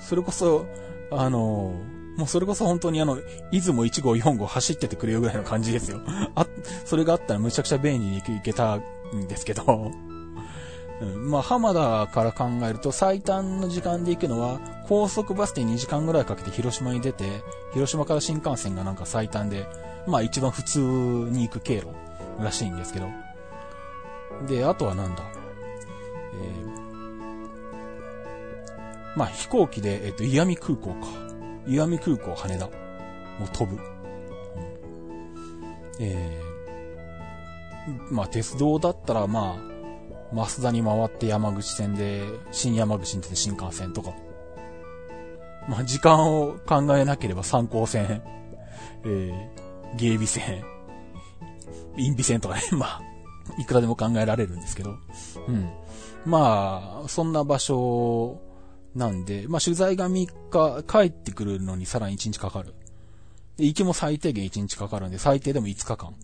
[0.00, 0.66] それこそ、
[1.10, 1.74] あの
[2.16, 3.18] もうそれこそ本当にあの、
[3.52, 6.00] 出雲1号4号走っててくれよぐらいの感じですよ。
[6.34, 6.46] あ、
[6.84, 9.92] それがあったらむちゃくちゃ便利に行けたんですけど。
[11.00, 17.42] うん、まあ、浜田から考えると最短の時間で行くのは、高速バスで2時間ぐらいかけて広島に出て、
[17.74, 19.66] 広島から新幹線がなんか最短で、
[20.06, 21.88] まあ一番普通に行く経路
[22.42, 23.08] らしいんですけど。
[24.46, 25.22] で、あとはなんだ？
[26.38, 31.06] えー、まあ、飛行機で、えっ、と、岩見空港か。
[31.66, 32.66] 岩見空港羽田。
[32.66, 32.70] も
[33.44, 33.76] う飛ぶ。
[33.76, 33.82] うん、
[36.00, 39.75] えー、まあ、鉄道だったら、まあ、
[40.32, 44.12] 増田に回って山口線で、新山口に出て新幹線とか。
[45.68, 48.22] まあ、時間を考えなければ参考線、
[49.04, 50.64] えー、芸備線、
[51.96, 53.02] 陰備線とかね、 まあ、
[53.58, 54.96] いくらでも考えられるんですけど。
[55.48, 55.70] うん。
[56.24, 58.40] まあ、そんな場所
[58.96, 62.74] なんで、まあ取材が3日、帰ってくるのにさらに1日かかる。
[63.56, 66.14] で、行きも最低限1日かかるんで、最低でも5日間。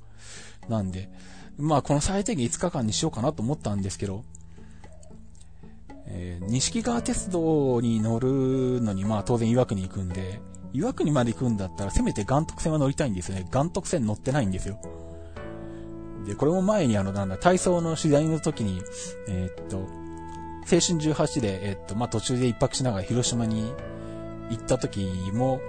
[0.69, 1.11] なんで、
[1.59, 4.25] まあこの最低限5日間にしようかなと思ったんですけど、
[6.07, 10.41] えー、西川鉄道に乗るのにまあ当然岩国に行くんで、
[10.73, 13.47] 岩国まで行くんだったらせめて岩徳線は乗りたいんですよね。
[13.53, 14.79] 岩徳線乗ってないんですよ。
[16.27, 18.81] で、これも前にあの、なんだ、体操の取材の時に、
[19.29, 19.85] えー、っと、青
[20.65, 23.73] 春18で、えー、っと、まあ、途中で一泊しながら広島に
[24.51, 25.01] 行った時
[25.33, 25.61] も、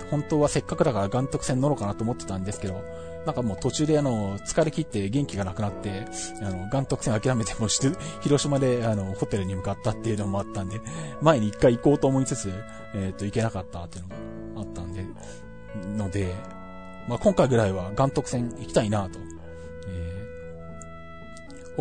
[0.00, 2.82] えー、本当はせっかくだから岩徳線乗ろうかなと思ってたんですけど、
[3.26, 6.06] なんかもう途中であの、疲れ切って元気がなくなって、
[6.42, 7.90] あの、岩徳線諦めてもして、
[8.22, 10.80] 広島であの、ホテルに向かったっていうのもあったんで、
[11.20, 12.52] 前に一回行こうと思いつつ、
[12.94, 15.04] えっ、と、行けなかったっていうのがあったんで、
[15.96, 16.34] ので、
[17.08, 19.18] まあ、今回ぐらいは岩徳線行きたいなと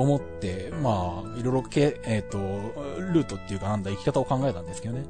[0.01, 2.37] 思って、まあ、いろいろけ、えっ、ー、と、
[3.13, 5.05] ルートっていうかなんだ、行き方を考えたんですけどね。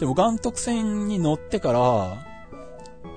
[0.00, 2.26] でも、岩徳線に乗ってから、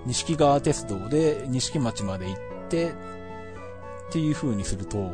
[0.06, 2.94] 錦川鉄道で錦町まで行って、っ
[4.12, 5.12] ていう風にすると、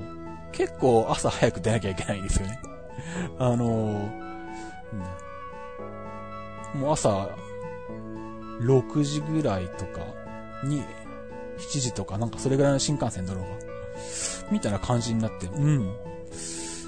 [0.52, 2.60] 結構朝早く出なきゃいけないんですよね。
[3.40, 4.10] あの
[6.76, 7.30] もう朝、
[8.62, 10.02] 6時ぐらいとか
[10.64, 10.84] に、
[11.58, 13.50] 7時とかなんかそれぐらいの新幹線乗ろうが。
[14.52, 15.94] みたいな感じになって、うん。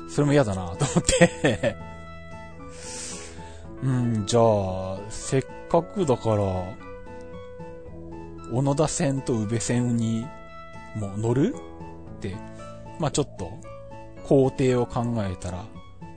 [0.10, 1.04] それも嫌だなと思っ
[1.41, 1.76] て
[3.82, 6.36] うん、じゃあ、せっかくだから、
[8.52, 10.26] 小野田線と宇部線に
[10.96, 11.56] もう乗る
[12.18, 12.36] って、
[13.00, 13.52] まあちょっと、
[14.28, 15.66] 工程を考えたら、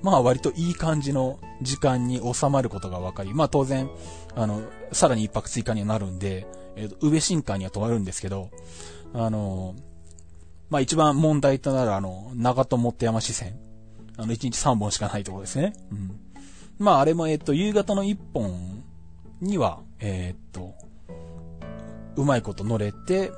[0.03, 3.91] まあ割といい感じの時間に収まることが分かり、まあ当然、
[4.35, 4.62] あの、
[4.93, 8.51] さらに一泊追加にはなるんで、えっ、ー、と、宇部新館には止まるんですけど、
[9.15, 9.75] あの、
[10.71, 13.59] まあ一番問題となるあの、長友本山支線。
[14.17, 15.73] あの、1日3本しかないところですね。
[15.91, 16.21] うん。
[16.79, 18.85] まああれもえっと、夕方の1本
[19.41, 20.75] には、えー、っと、
[22.17, 23.31] うまいこと乗れて、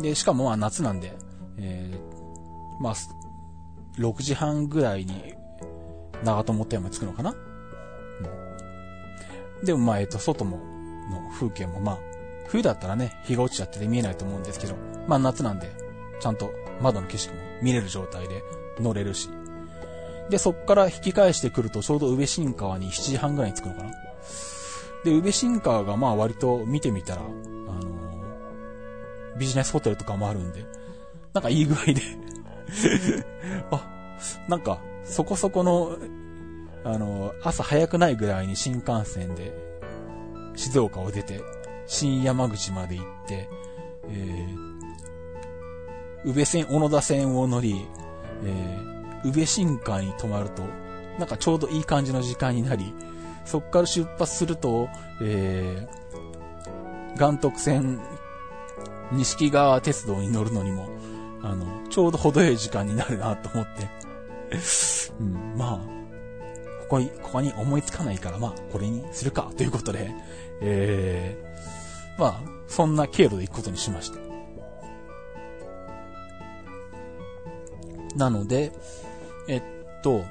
[0.00, 1.16] で、しかもまあ夏なんで、
[1.58, 2.94] えー、まあ、
[3.98, 5.34] 6時半ぐらいに
[6.22, 7.34] 長友本山に着くのかな？
[9.60, 9.64] うん。
[9.64, 10.58] でもまあ、えっと、外も、
[11.10, 11.98] の風景もまあ、
[12.48, 14.74] 冬だったらね、日が落ちちゃってて見えないと思うんですけど、
[15.08, 15.70] まあ夏なんで、
[16.20, 16.50] ちゃんと
[16.82, 18.42] 窓の景色も見れる状態で
[18.78, 19.30] 乗れるし。
[20.30, 23.90] で、そっから引き返してくるとちょうど宇部新川に7時半ぐらいに着くのかな？
[25.04, 27.22] で、宇部新川がまあ割と見てみたら、
[29.38, 30.64] ビジネスホテルとかもあるんで、
[31.32, 32.02] なんかいい具合で。
[33.70, 33.86] あ、
[34.48, 35.96] なんか、そこそこの、
[36.84, 39.52] あのー、朝早くないぐらいに新幹線で、
[40.54, 41.40] 静岡を出て、
[41.86, 43.48] 新山口まで行って、
[44.08, 47.86] えー、宇部線、小野田線を乗り、
[48.44, 50.62] えー、宇部新館に泊まると、
[51.18, 52.94] なんかちょうどいい感じの時間になり、
[53.44, 54.88] そっから出発すると、
[55.22, 58.00] えー、岩徳線、
[59.12, 60.88] 錦川鉄道に乗るのにも、
[61.42, 63.88] あの、ちょうど程よい時間になるなと思って、
[65.20, 65.78] うん、まあ、
[66.82, 70.12] ここに、ここに思いつかないから、まあ、これにするか、ということで、
[70.60, 74.18] えー、まあ、そんな経路で行くことにしました。
[78.16, 78.72] なので、
[79.48, 79.62] えっ
[80.02, 80.24] と、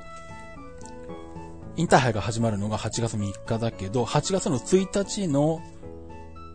[1.77, 5.61] インターハイが始まるのが8月3日だけど、8月の1日の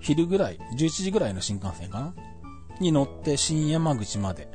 [0.01, 2.15] 昼ぐらい、11時ぐらいの新幹線かな？
[2.81, 4.49] に乗って新山口まで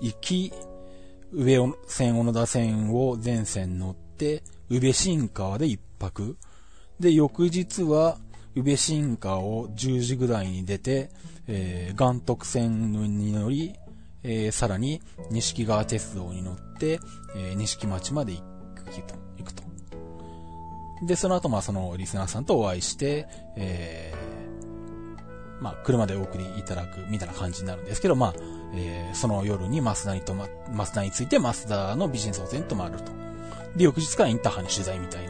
[0.00, 0.52] 行き、
[1.32, 6.36] 上線小野田線を全線乗って、宇部新川で一泊。
[7.00, 8.18] で、翌日は、
[8.54, 11.10] 宇部新川を10時ぐらいに出て、
[11.48, 13.74] えー、岩徳線に乗り、
[14.22, 15.00] えー、さらに、
[15.30, 17.00] 錦川鉄道に乗って、
[17.34, 18.42] えー、錦町まで行
[18.74, 19.62] くと、行くと。
[21.06, 23.26] で、その後、まあ、その、リスナーさんとお会いして、
[23.56, 24.31] えー、
[25.62, 28.34] まあ、車でお送りいただく、みたいな感じになるんですけど、まあ、
[28.74, 33.12] えー、その夜に増田にとま、増田について増田のビジネスホテルに泊まると。
[33.76, 35.26] で、翌日からインターハイの取材みたい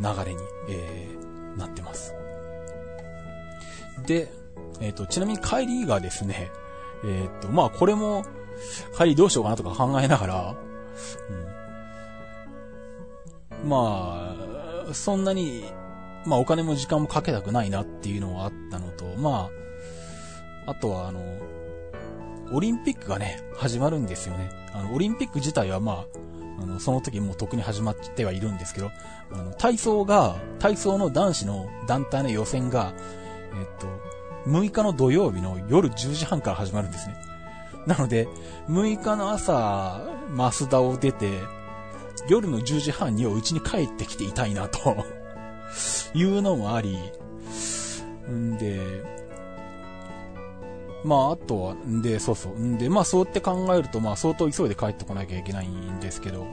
[0.00, 2.14] な流れに、えー、なってます。
[4.06, 4.32] で、
[4.80, 6.50] えっ、ー、と、ちなみに帰りがですね、
[7.04, 8.24] え、っと、まあこれも、
[8.96, 10.54] 帰りどうしようかなとか考えながら、
[13.62, 14.34] うん、ま
[14.88, 15.64] あ、そんなに、
[16.24, 19.63] まあお金も時間もかけたくないなっていうのはあったのと、まあ、
[20.66, 21.20] あとはあの、
[22.52, 24.50] オリンピックがね、始まるんですよね。
[24.72, 26.04] あの、オリンピック自体はま
[26.58, 28.90] あ、あの、その時もう特に始まってはいるんですけど、
[29.32, 32.92] あの、体操が、体操の男子の団体の予選が、
[33.52, 33.86] えっと、
[34.50, 37.16] 6日の土曜日の夜10時半から始まるんですね。
[37.86, 38.28] なので、
[38.68, 40.00] 6日の朝、
[40.30, 41.40] マスダを出て、
[42.28, 44.96] 夜の10時半には家に帰ってきていたいなと
[46.14, 46.98] いうのもあり、
[48.30, 49.13] んで、
[51.04, 52.52] まあ、あとは、んで、そうそう。
[52.58, 56.46] んで、まあ、そうって考えると、まあ、相当急いで帰ってこなきゃいけないんですけど、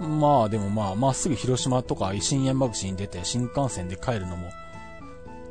[0.00, 4.50] まあ、でもまあ、まっすぐ広島とか新山口に出て新幹線で帰るのも、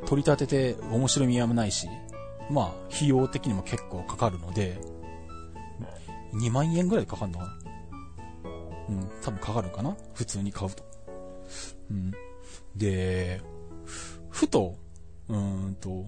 [0.06, 1.88] 取り立てて面白みはないし、
[2.52, 4.78] まあ、費用的にも結構かかるので、
[6.34, 7.58] 2万円ぐらいかかるのかな？
[8.90, 9.96] うん、多分かかるかな？
[10.14, 10.84] 普通に買うと。
[11.90, 12.12] うん。
[12.76, 13.42] で、
[14.30, 14.76] ふと、
[15.30, 16.06] うーんと、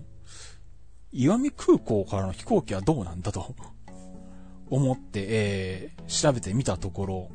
[1.11, 3.55] 岩見空港からの飛行機はどうなんだと
[4.69, 7.29] 思って、えー、調べてみたところ、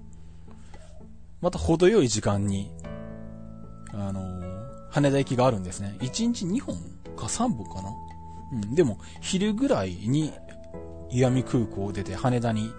[1.40, 2.70] また程よい時間に、
[3.92, 5.96] あのー、羽田行きがあるんですね。
[6.00, 6.76] 1日2本
[7.16, 7.90] か3本かな
[8.52, 8.74] うん。
[8.74, 10.32] でも、昼ぐらいに、
[11.11, 12.70] 石見空港を出て羽田に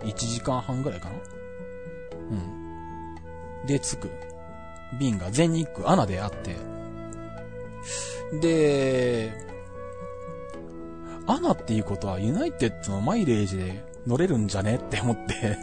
[0.00, 1.14] 1時間半ぐらいかな
[2.30, 3.66] うん。
[3.66, 4.10] で、着く。
[4.98, 6.56] 便が全日空アナであって、
[8.40, 9.32] で、
[11.26, 14.76] アナっていうことはユナイテッドのマイレージで乗れるんじゃね？
[14.76, 15.58] って思って。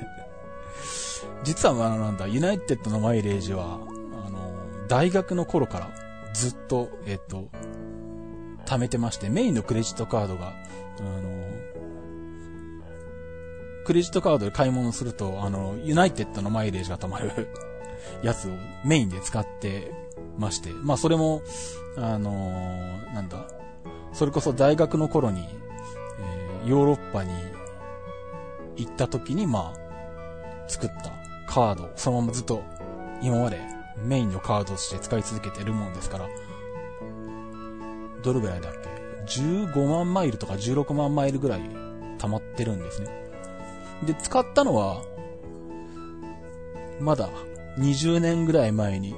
[1.44, 3.80] 実はあのなんだ、ユナイテッドのマイレージは、
[4.26, 5.90] あの、大学の頃から
[6.34, 7.48] ずっと、えっと、
[8.66, 10.54] 貯めてまして、メインのクレジットカードが、
[11.00, 11.22] あの、
[13.86, 17.50] クレジットカードで買い物すると、あの、ユナイテッドのマイレージが貯まる
[18.24, 18.52] やつを
[18.86, 19.92] メインで使って
[20.38, 21.42] まして、まあそれも、
[21.98, 22.50] あの、
[23.14, 23.46] なんだ、
[24.14, 25.44] それこそ大学の頃に、
[26.20, 27.34] えー、ヨーロッパに
[28.76, 31.12] 行った時に、まあ、作った
[31.48, 32.64] カード、そのままずっと
[33.22, 33.60] 今まで
[33.98, 36.30] メインのカードとして使い続けてるもんですから、
[38.22, 38.90] どれぐらいだっけ
[39.42, 41.62] ?15 万マイルとか16万マイルぐらい
[42.20, 43.10] 溜まってるんですね。
[44.06, 45.02] で、使ったのは、
[47.00, 47.30] まだ
[47.78, 49.16] 20年ぐらい前に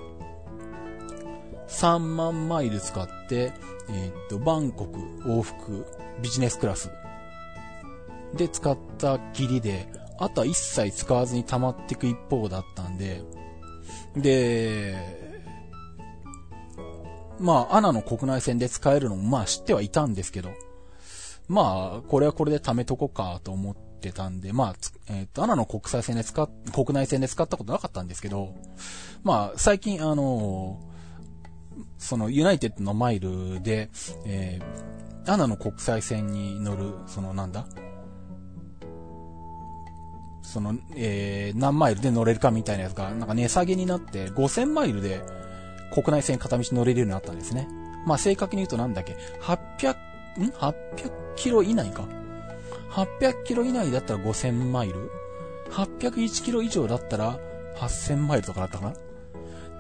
[1.67, 3.53] 3万マイル使って、
[3.89, 5.85] えー、っと、バンコク往復
[6.21, 6.89] ビジネスクラス
[8.35, 13.21] で使ったきりで、あとは一切使わずに溜まっていく一方だったんで、
[14.15, 14.95] で、
[17.39, 20.51] まあ、アナの国内線で使えるのもまあ知ってはいたんですけど、
[21.47, 24.75] まあ、これはこれで貯めとこうかと思ってたんで、まあ、
[25.09, 28.55] えっ、と、アナの国際線で使っ、国内線で使ったことなかったんですけど、
[29.23, 30.79] まあ、最近あの
[31.97, 33.89] そのユナイテッドのマイルで、
[34.25, 37.65] えー、アナの国際線に乗る、そのなんだ？
[40.41, 45.21] その、えー、何マイルで乗れるかみたいなやつが、なんか値下げになって、5000マイルで
[45.93, 47.67] 国内線片道乗れるようになったんですね。
[48.05, 49.93] まあ正確に言うとなんだっけ、800、
[50.39, 50.75] ん ?800
[51.35, 52.05] キロ以内か
[52.91, 55.11] ？800キロ以内だったら5000マイル
[55.71, 57.39] ?801 キロ以上だったら
[57.77, 58.93] 8000マイルとかだったかな？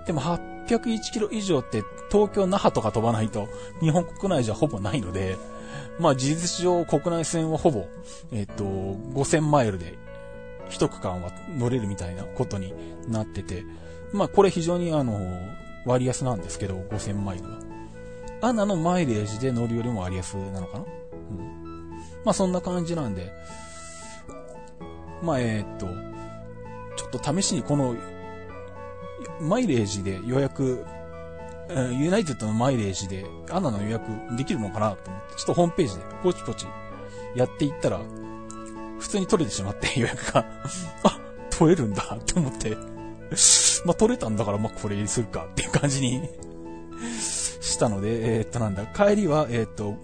[0.05, 3.47] でも8 801キロ以上って東京那覇とか飛ばないと
[3.81, 5.37] 日本国内じゃほぼないので、
[5.99, 7.87] まあ事実上国内線はほぼ、
[8.31, 9.97] えっ、と、5000マイルで
[10.69, 12.73] 一区間は乗れるみたいなことに
[13.07, 13.63] なってて、
[14.13, 15.19] まあこれ非常にあの、
[15.85, 17.59] 割安なんですけど、5000マイルは。
[18.41, 20.85] アナのマイレージで乗るよりも割安なのかな？
[21.31, 21.89] うん。
[22.23, 23.31] まあそんな感じなんで、
[25.21, 25.87] まあえっ、と、
[26.97, 27.95] ちょっと試しにこの
[29.39, 30.85] マイレージで予約、
[31.69, 34.03] ユナイテッドのマイレージでアナの予約
[34.37, 36.67] できるのかなと思って、ちょっとホームページでポチポチ
[37.35, 37.99] やっていったら、
[38.99, 40.45] 普通に取れてしまって 予約が。
[41.03, 41.19] あ、
[41.49, 42.75] 取れるんだって思って。
[43.85, 46.29] まあ、取れたんだから、まあ、これにするかっていう感じに
[47.19, 49.95] したので、えー、っと、なんだ、帰りは、えー、っと、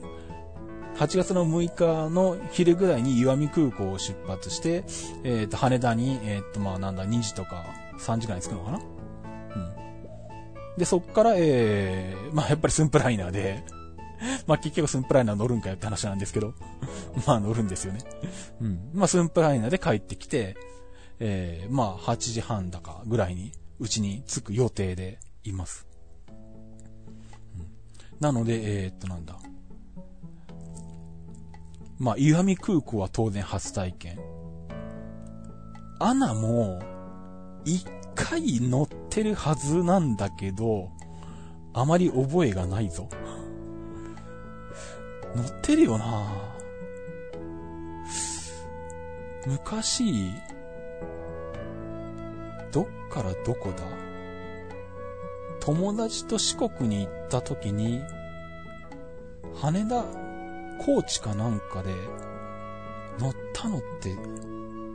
[0.97, 4.83] 8月の6日の昼ぐらいに岩見空港を出発して、
[5.23, 7.65] えー、っと、羽田に、えっと、まあ、なんだ、2時とか
[7.97, 8.79] 3時間に着くのかな
[10.77, 13.63] で、そっから、えー、まあやっぱりスンプライナーで
[14.47, 16.53] まあ結局スンプライナー乗るんかよって話なんですけど
[17.27, 17.99] まあ乗るんですよね
[18.61, 18.89] うん。
[18.93, 20.55] まあスンプライナーで帰ってきて、
[21.19, 25.87] えー、まあ8時半だかぐらいにうちに着く予定でいます。
[26.29, 27.67] うん、
[28.19, 29.37] なので、えー、っとなんだ。
[32.01, 34.19] まあ、岩見空港は当然初体験。
[35.99, 36.81] アナも、
[37.63, 37.85] 一
[38.23, 40.89] 回乗ってるはずなんだけど、
[41.73, 43.09] あまり覚えがないぞ。
[45.35, 46.27] 乗ってるよな
[49.47, 50.31] 昔、
[52.71, 53.83] どっからどこだ？
[55.61, 58.01] 友達と四国に行った時に、
[59.55, 60.03] 羽田、
[60.83, 61.93] 高知かなんかで、
[63.19, 64.15] 乗ったのって、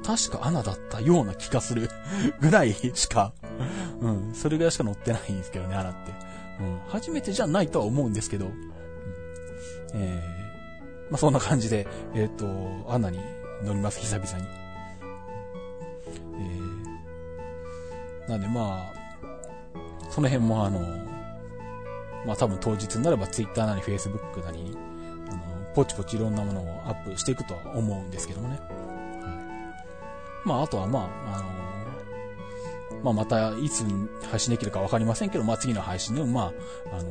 [0.07, 1.91] 確かアナだったような気がする。
[2.41, 3.33] ぐらいしか、
[4.01, 6.13] うん、それぐらいしか乗ってないんですけどね、アナって。
[6.61, 8.53] うん、初めてじゃないとは思うんですけど、うん、
[9.95, 13.19] えー、まあ、そんな感じで、えっ、ー、と、アナに
[13.65, 14.47] 乗ります、久々に。
[16.39, 18.93] えー、なんでまあ、
[20.09, 20.81] その辺もあの、
[22.25, 24.79] まあ多分当日になれば Twitter なり Facebook なりに、
[25.31, 25.41] あの、
[25.75, 28.61] ポチポチいろんなものをアップしていくとは思うんですけどもね。
[30.47, 33.85] まああとはまあ、あの、まあまたいつ
[34.31, 36.53] 配信できるかわかりませんけど、まあ次の配信でもま
[36.93, 37.11] あ、あの、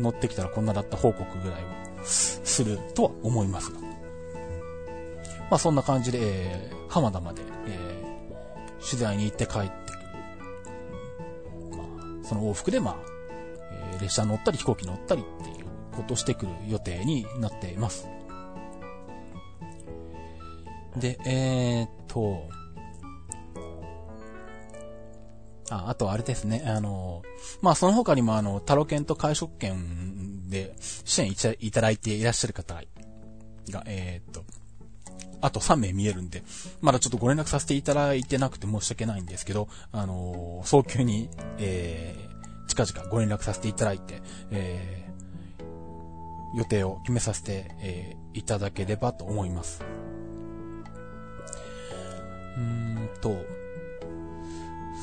[0.00, 1.66] 乗ってきたらこんなだった報告ぐらいを
[2.02, 3.80] するとは思いますが。
[3.80, 3.86] ま
[5.50, 9.98] あそんな感じで、えー、浜田まで、えー、取材に行って帰ってく
[11.70, 11.76] る。
[11.76, 12.96] まあその往復でまあ、
[13.92, 18.08] えー、列車乗ったり飛行機乗ったりっていうことをしてくる予定になっています。
[20.96, 22.48] で、えー、っと、
[25.68, 27.22] あ、あとあれですね、あの、
[27.60, 32.74] まあその他にもあの、タロケンと会食券で支援いただいていらっしゃる方
[33.70, 34.44] が、えー、っと、
[35.42, 36.42] あと3名見えるんで、
[36.80, 49.84] まだちょっとご連絡させていただいてなくて申し訳ないんですけど、あの、早急に、えー、近々ご連絡させていただいて、えー、予定を決めさせて、えー、いただければと思います。
[52.56, 53.44] うーんと、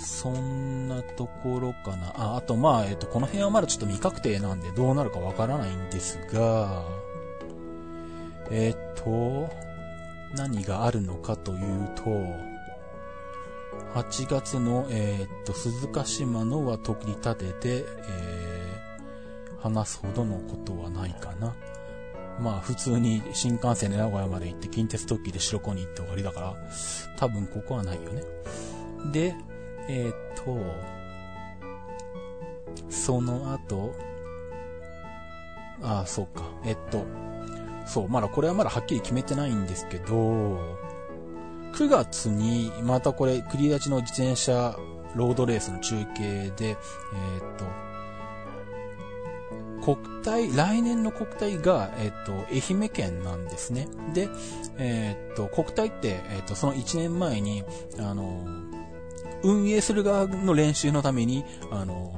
[0.03, 2.13] そんなところかな。
[2.15, 6.83] あ、あとまあ、えっ、と、この辺はまだちょっと未確定なんでどうなるかわからないんですが、
[8.51, 9.49] えっ、と、
[10.35, 12.03] 何があるのかというと、
[13.93, 21.53] 8月の、え、っと、鈴鹿島のは特に立てて、えー、話すほどのことはないかな。
[22.39, 26.55] まあ普通に新幹線で名古屋まで行って近鉄特急で白子に行って終わりだから、
[27.17, 28.23] 多分ここはないよね。
[29.11, 29.35] で、
[29.87, 30.57] えー、っと、
[32.89, 33.93] その後、
[35.81, 36.43] ああ、そうか。
[36.65, 37.05] えっと、
[37.85, 40.57] そう、まだこれはまだはっきり決めてないんですけど、
[41.73, 44.77] 9月に、またこれ、繰り立ちの自転車
[45.15, 47.65] ロードレースの中継で、えー、っと、
[49.83, 53.87] 国体、来年の国体が、えっと、愛媛県なんですね。
[54.13, 54.29] で、
[54.77, 57.63] えっと、国体って、えっと、その1年前に、
[57.99, 58.45] あの、
[59.43, 62.15] 運営する側の練習のために、あの、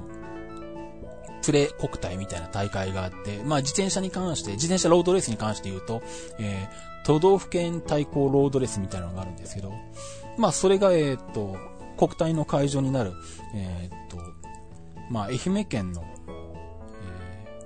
[1.44, 6.02] プレ国体みたいな大会があって、まあ自転車に関して、自転車ロードレースに関して言うと、
[6.40, 9.72] えー、都道府県対抗ロードレースみたいなのがあるんですけど、
[10.38, 11.58] まあそれが、え、っと、
[11.98, 13.14] 国体の会場になる、
[13.54, 14.18] えー、っと、
[15.10, 16.04] まあ愛媛県の、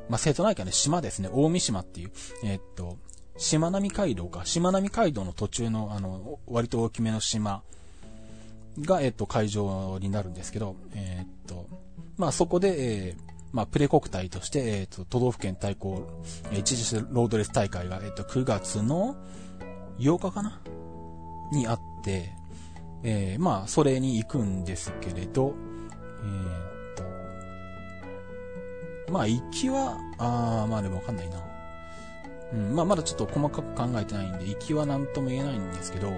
[0.09, 2.11] まあ瀬戸内海の島ですね、大三島っていう、
[2.43, 2.97] えー、っと、
[3.37, 7.61] しまなみ海道か、しまなみ海道の途中の、あの、割と大きめの島
[8.81, 11.67] が、えっと、会場になるんですけど、えー、っと、
[12.17, 16.07] まあそこで、えー、まあ、プレ国体として、えっ、と、都道府県対抗、
[16.51, 19.15] え、一時ロードレス大会が、えっ、と、9月の
[19.97, 20.61] 8日かな？
[21.51, 22.31] にあって、
[23.03, 26.68] えー、まあ、それに行くんですけれど、えっ、と、
[29.09, 31.37] まあ、行きは、あー、まあでもわかんないな。
[32.53, 36.13] うん、まあ、まだちょっと細かく考えてないんで、行きは何とも言えないんですけど、う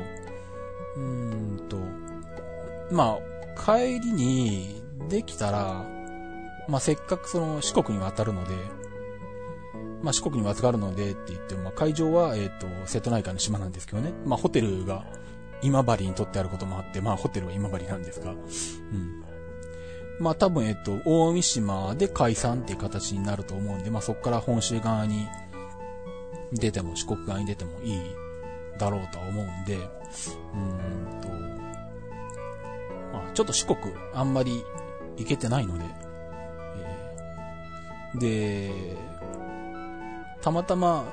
[1.00, 1.78] ーんと、
[2.94, 5.86] まあ、帰りにできたら、
[6.68, 8.56] まあ、せっかくその四国に渡るので、
[10.02, 14.14] まあ、四国に渡るのでって言っても、まあ、会場は、えっ、と、瀬戸内海の島なんですけどね。
[14.26, 15.06] まあ、ホテルが
[15.62, 19.21] 今治にとってあることもあって、まあ、ホテルは今治なんですが、うん。
[20.20, 25.28] まあ、多分、えっ、と、大三島で解散っていう形になると思うんで、まあ、そこから本州側に
[26.54, 28.00] 出ても、四国側に出てもいい
[28.78, 29.84] だろうとは思うんで、うー
[31.18, 31.30] んと、
[33.14, 33.78] まあ、ちょっと四国、
[34.14, 34.64] あんまり
[35.18, 35.86] 行けてないので、
[38.20, 38.72] で、
[40.42, 41.06] たまたま、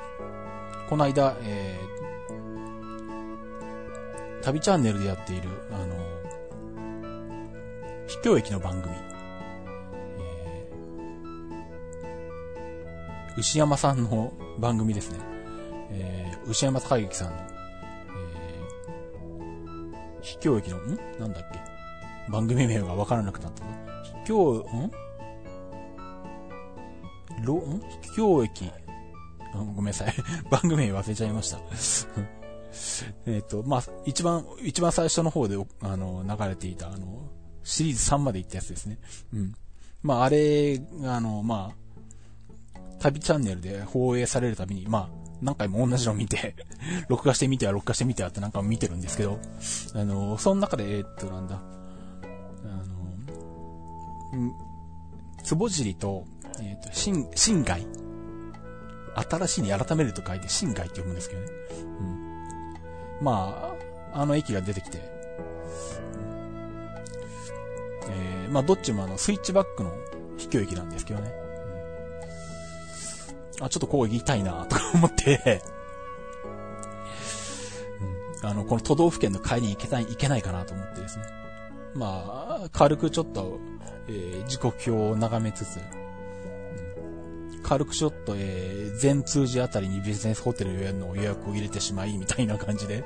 [0.88, 6.08] この間、えー、旅チャンネルでやっている、あの、
[8.09, 8.95] 秘境駅の番組、
[10.19, 15.19] えー、牛山さんの番組ですね。
[15.91, 20.99] えー、牛山隆之さんの、えー、秘境駅の、ん？
[21.19, 21.61] なんだっけ？
[22.33, 23.63] 番組名がわからなくなった
[24.03, 24.91] 秘境、ん？
[27.45, 27.81] ろ、ん？
[28.03, 28.71] 秘境駅。
[29.75, 30.15] ごめんなさい。
[30.51, 31.59] 番組名忘れちゃいました。
[33.27, 37.07] えっと、まあ、一番、一番最初の方で、あの、流れていた、あの、
[37.69, 38.99] シリーズ3まで行ったやつですね。
[39.35, 39.55] うん。
[40.03, 45.09] まあ、あれ、あの、まあ、旅チャンネルで放映されるたびに、まあ、
[45.43, 46.57] 何回も同じの見て
[47.09, 49.39] 録画してみては、録画してみてはってなんか見てるんですけど、
[49.95, 51.61] あの、その中で、えー、っと、なんだ、
[52.64, 54.53] あの、ん、
[55.45, 56.25] つぼ尻と、
[56.61, 57.87] えー、っと、新、新外。
[59.31, 61.49] 新しいに改めると書いて、新外って読むんですけどね。
[63.21, 63.25] うん。
[63.25, 63.75] ま
[64.14, 65.19] あ、あの駅が出てきて、
[68.09, 69.93] えー、まあ、どっちもあの、スイッチバックの
[70.37, 71.33] 秘境駅なんですけどね。
[73.59, 75.63] うん、あ、ちょっとこう言いたいなとか思って。
[78.43, 81.25] うん、あの、この都道府県の会に行けない、行けないかなと思ってですね。
[81.95, 83.59] まあ、軽くちょっと、
[84.09, 85.81] えー、時刻表を眺めつつ、
[87.63, 93.05] 軽くちょっと、えー、全通寺あたりにビジネスホテルの予約を入れてしまい、みたいな感じで、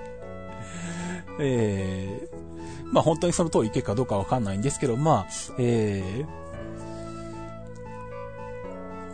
[1.41, 2.52] えー、
[2.93, 5.27] まあ本当にその通り行けかどうかわかんないんですけど、まあ、
[5.59, 6.25] え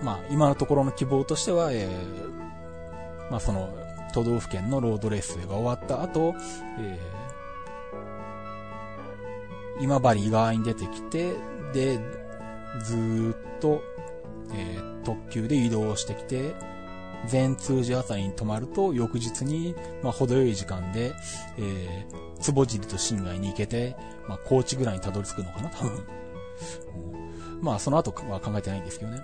[0.03, 3.73] ー、まあ今のところの希望としては、えー、まあその
[4.13, 6.35] 都道府県のロードレースが終わった後、
[6.79, 11.35] えー、今治側に出てきて、
[11.73, 11.99] で、
[12.85, 13.83] ずーっと、
[14.53, 16.55] えー、特急で移動してきて、
[17.27, 21.13] 全通寺あたりに泊まると、翌日に、まあ、程よい時間で、
[21.59, 23.97] えー、坪尻と新街に行けて、
[24.29, 25.93] まあ、高知ぐらいにたどり着くのかな、多分。
[27.57, 29.21] うん、まあ、その後は考えてないんですけどね。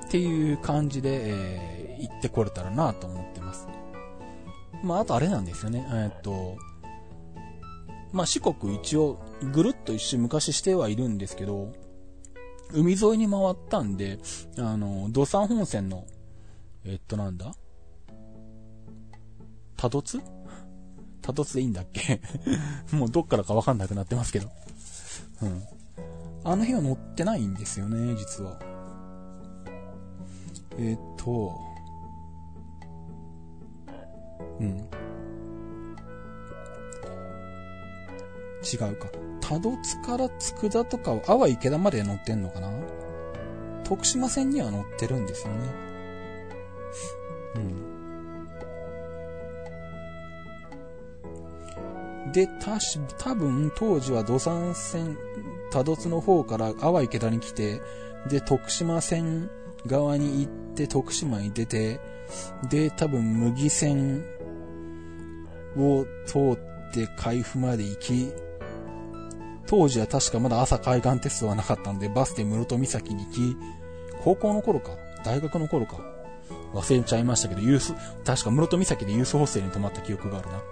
[0.00, 0.06] うん。
[0.06, 3.68] っていう感じで、えー、行ってこれたらなと思ってます。
[4.82, 5.86] まあ、あとあれなんですよね。
[5.90, 6.56] えー、っと、
[8.12, 9.18] まあ、四国一応、
[9.52, 11.72] ぐるっと一周昔してはいるんですけど、
[12.72, 14.18] 海沿いに回ったんで、
[14.58, 16.06] あの、土山本線の
[16.84, 17.52] えっとなんだ？
[19.76, 20.22] 多度津？
[21.28, 22.22] 多度津でいいんだっけ？
[22.90, 24.48] もうどっからかわかんなくなってますけど。
[25.42, 25.62] うん。
[26.42, 28.58] あの日は乗ってないんですよね、実は。
[30.78, 31.52] えっと、
[34.58, 34.68] うん。
[38.64, 39.08] 違うか。
[39.40, 42.70] 多度津から佃とかを、阿波池田まで乗ってんのかな？
[43.84, 45.60] 徳島線には乗ってるんですよね。
[47.56, 47.97] うん。
[52.32, 55.16] で、たし、多分、当時は土山線、
[55.70, 57.80] 多度津の方から阿波池田に来て、
[58.28, 59.50] で、徳島線
[59.86, 62.00] 側に行って徳島に出て、
[62.68, 64.24] で、多分、麦線
[65.76, 68.32] を通って海部まで行き、
[69.66, 73.56] 当時は確かまだ朝海岸鉄道はなかったんで、バスで室戸岬に行き、
[74.22, 74.92] 高校の頃か
[75.24, 75.98] 大学の頃か
[76.72, 80.62] 忘れちゃいましたけど、ユース、確か室戸岬でユースホステルに泊まった記憶があるな。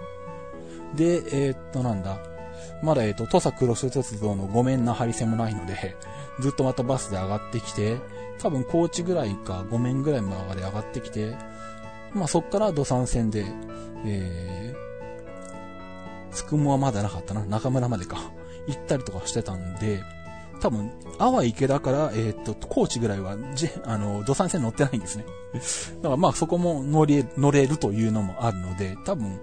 [0.95, 2.19] で、えー、っと、なんだ。
[2.81, 5.95] まだ、えー、っと、土佐クロス鉄道のごめんな張り線もないので、
[6.39, 7.97] ずっとまたバスで上がってきて、
[8.39, 11.35] 多分高知ぐらいか、ごめんぐらいまで上がってきて、
[12.13, 13.45] まあそっから土山線で、
[14.05, 18.31] えー、つくもはまだなかったな、中村までか、
[18.67, 20.03] 行ったりとかしてたんで、
[20.59, 25.25] 多分、阿波池だから、えー、っと、高知ぐらいは、じ、 あの、土産線乗ってないんですね。
[26.01, 29.39] だからまあそこも乗れ、乗れるというのもあるので、多分、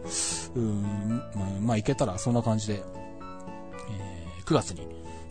[0.54, 1.22] うん、
[1.60, 4.86] まあ行けたらそんな感じで、えー、9月に、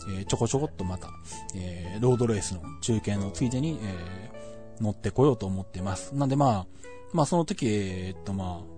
[0.10, 1.10] えー、ちょこちょこっとまた、
[1.56, 6.16] えー、ロードレースの中継のついでに、えー、乗ってこようと思ってます。
[6.16, 6.68] なんでまあ、
[7.14, 8.74] まあその時、えー、っとまあ、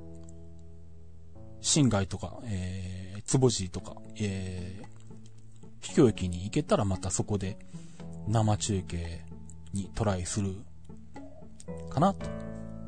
[1.61, 4.94] 新街とか、えー、坪地とか、えー、
[5.85, 7.59] 秘境駅に行けたらまたそこで
[8.27, 9.21] 生中継
[9.71, 10.55] にトライする
[11.91, 12.25] かなと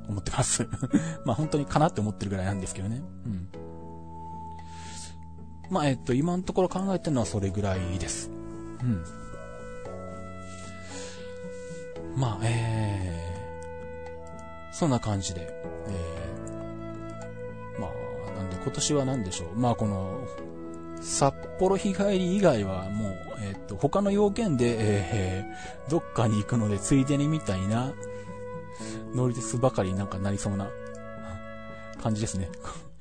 [0.10, 0.68] 思ってます
[1.24, 3.04] まあ本当にかなって思ってるぐらいなんですけどね。
[3.26, 3.50] うん。
[5.70, 8.32] まあえっと今のところ考えてるのはそれぐらいです。
[8.82, 9.04] うん。
[12.16, 15.48] まあえー、そんな感じで、
[15.88, 17.92] えー、まあ
[18.40, 19.56] なんで今年は何でしょう。
[19.56, 20.26] まあこの
[21.02, 27.94] 札幌日帰り以外はもう、えっ、と、他の要件で、えー、どっかに行くので、ついでにみたいな、
[29.14, 30.70] 乗り鉄ばかりになんかなりそうな
[32.02, 32.50] 感じですね。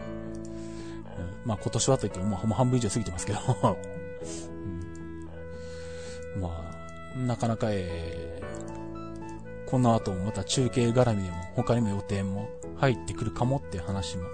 [0.01, 3.39] うん、まあ今年はといってももう半分以上過ぎてますけど。
[6.35, 6.49] うん、ま
[7.15, 8.43] あ、なかなか、え
[9.67, 14.25] この後もまた中継絡みでも他にも予定も入ってくるかもって話も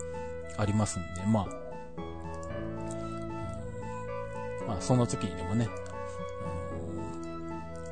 [0.59, 1.62] ありますんで、まあ、
[4.67, 5.69] まあその時にでもね、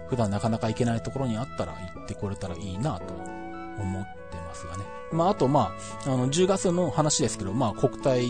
[0.09, 4.85] 普段なかなか行けないところにあったら行ってこれたらいいなと思ってますがね。
[5.13, 5.75] まああとま
[6.07, 8.27] あ、あの10月の話ですけど、まあ国体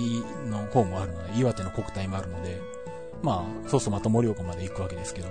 [0.46, 2.60] の方もあるので、岩手の国体もあるので、
[3.22, 5.28] まあそうそうまた盛岡まで行くわけですけど、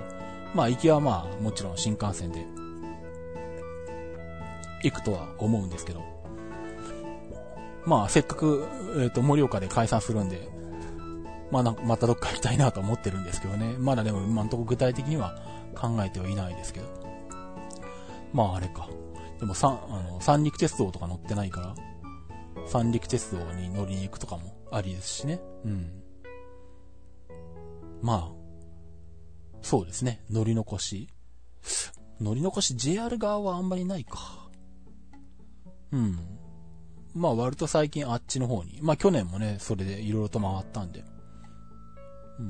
[0.54, 2.46] まあ行きはまあもちろん新幹線で
[4.82, 6.02] 行くとは思うんですけど、
[7.86, 10.48] まあ、せっかく、えっ、ー、と、盛岡で解散するんで、
[11.50, 13.74] まあ、なんか、またどっか行きたいなと思ってるんですけどね。
[13.78, 15.34] まだでも、今のとこ具体的には
[15.74, 16.86] 考えてはいないですけど。
[18.32, 18.88] まあ、あれか。
[19.38, 21.74] でも、三、あの、三陸鉄道とか乗ってないから、
[22.66, 25.40] 三陸鉄道に乗りに行くとかもありですしね。
[25.64, 26.02] うん。
[28.02, 28.40] まあ、
[29.62, 30.22] そうですね。
[30.30, 31.08] 乗り残し。
[32.20, 34.48] 乗り残し JR 側はあんまりないか。
[35.92, 36.18] うん。
[37.14, 38.78] まあ割と最近あっちの方に。
[38.82, 41.04] まあ去年もね、それで色々と回ったんで。
[42.40, 42.48] うん。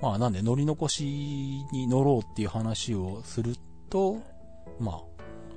[0.00, 1.04] まあなんで乗り残し
[1.72, 3.56] に乗ろうっていう話をする
[3.90, 4.22] と、
[4.78, 5.00] まあ、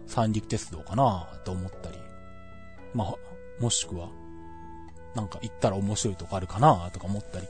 [0.08, 1.98] 三陸鉄道かなと思ったり。
[2.94, 3.16] まあ、
[3.62, 4.10] もしくは、
[5.16, 7.48] なんか行ったら面白いとこあるかなとか思ったり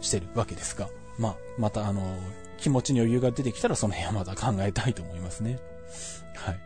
[0.00, 0.88] してるわけですが。
[1.18, 2.18] まあ、またあの、
[2.58, 5.58] 気持ちに余裕が出てきたらその辺はまた考えたいと思いますね。
[6.34, 6.60] はい。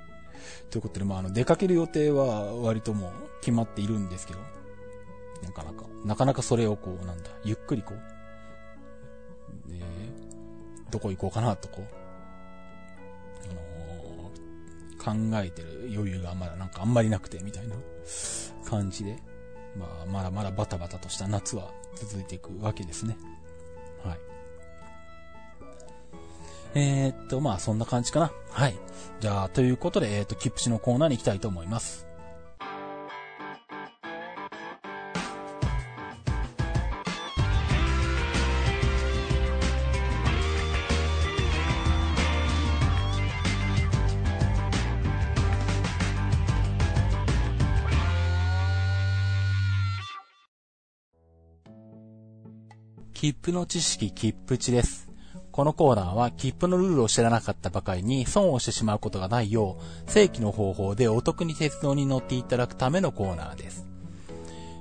[0.70, 4.40] ということで、まあ、あの、出かける予定は割ともう決まっているんですけど、
[5.42, 7.98] なかなか、なかなかそれをこう、なんだ、ゆっくりこう、
[9.72, 9.80] え
[10.90, 11.84] どこ行こうかなとこう、
[13.50, 17.74] あのー、考えてる余裕がまだなんかあんまりなくて、みたいな
[18.64, 19.18] 感じで、
[19.76, 23.16] まあ、まだまだバタバタとした夏は続いていくわけですね。
[24.04, 24.18] はい。
[26.76, 28.32] えー、っと、まあ、そんな感じかな。
[28.50, 28.74] はい。
[29.20, 32.06] じゃあ、ということで、えー、っと、キプシのコーナーに行きたいと思います。
[53.24, 55.08] 切符の知識、切符値です。
[55.50, 63.88] このコーナーは切符のルールを知らなかったばかりに損をしてしまうことがないよう、正規の方法でお得に鉄道に乗っていただくためのコーナーです。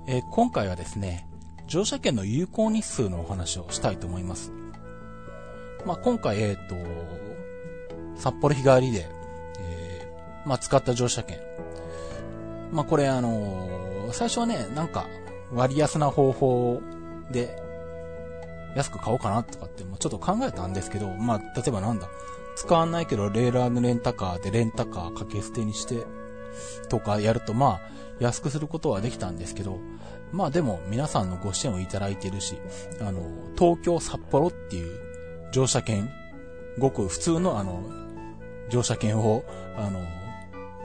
[0.10, 1.26] え、今回はですね、
[1.68, 4.52] 乗車券の有効日数のお話をしたいと思います。
[5.86, 6.76] まあ、今回、えっ、ー、と、
[8.18, 9.08] 札幌日帰りで、
[9.62, 11.38] えー、まあ、使った乗車券。
[12.74, 15.08] まあ、これあの最初はね、なんか
[15.54, 16.82] 割安な方法
[17.32, 17.64] で
[18.76, 22.08] 安く買おうかなとかってもちょっと考えたんですけど、まあ、例えばなんだ、
[22.56, 26.06] 使わないけどレーラーのレンタカーでレンタカー掛け捨てにして、
[26.90, 27.82] とかやるとまあ、
[28.20, 29.80] 安くすることはできたんですけど、
[30.32, 32.58] まあでも皆さんのご支援をいただいてるし、
[33.02, 33.22] あの、
[33.58, 35.00] 東京札幌っていう
[35.52, 36.10] 乗車券、
[36.80, 37.84] ごく普通のあの、
[38.70, 39.44] 乗車券を、
[39.78, 40.02] あの、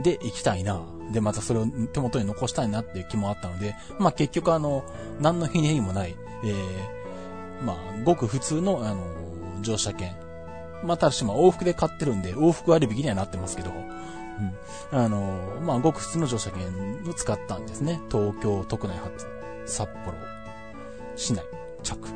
[0.02, 0.82] で行きたいな。
[1.12, 4.84] で、またそれを手元に残したいなっていう気もあったので、まあ結局あの、
[5.20, 6.14] 何のひねりもない、
[6.44, 6.97] えー、
[7.62, 9.04] まあ、ごく普通の、あの、
[9.62, 10.14] 乗車券。
[10.84, 14.98] まあ、ただし、まあ、往復で買ってるんで、往復割引にはなってますけど、うん。
[14.98, 16.64] あの、まあ、ごく普通の乗車券
[17.08, 18.00] を使ったんですね。
[18.10, 19.26] 東京特内発、
[19.66, 20.16] 札幌、
[21.16, 21.44] 市内、
[21.82, 22.08] 着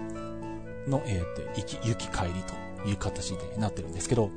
[0.88, 2.42] の、えっ、ー、と、行き、行き帰り
[2.82, 4.30] という形でなってるんですけど、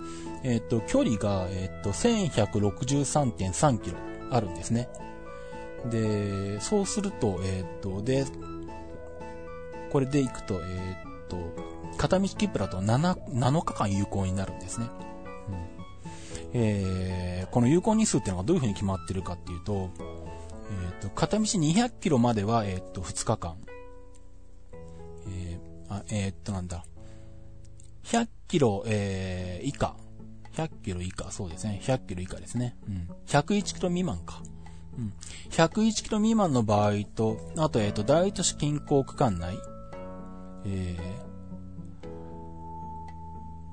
[0.44, 3.98] えっ、ー、と、距離が、えっ、ー、と、1163.3キロ
[4.32, 4.90] あるんですね。
[5.90, 8.26] で、そうすると、えっ、と、で、
[9.96, 11.38] これでいくと、えー、っと、
[11.98, 14.88] 片道切符だと 7, 7日間有効になるんですね。
[15.48, 23.56] うんえー、この有効日数っていうのがどういう風に決まってるかっていうと、えー、っと、片道200キロまでは、えー、っと、2日間。
[25.30, 26.84] えー、あ、えー、っと、なんだ。
[28.04, 29.96] 100キロ、えー、以下。
[30.58, 31.80] 100キロ以下、そうですね。
[31.82, 32.76] 100キロ以下ですね。
[32.90, 33.10] うん。
[33.28, 34.42] 101キロ未満か。
[34.98, 35.14] うん。
[35.52, 39.58] 101キロ未満の場合と、あと、えっ、と、大都市近郊区間内。
[40.66, 41.00] えー、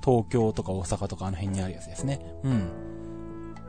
[0.04, 2.20] 東京とか大阪とかあの辺にあるやつですね。
[2.44, 2.68] うん。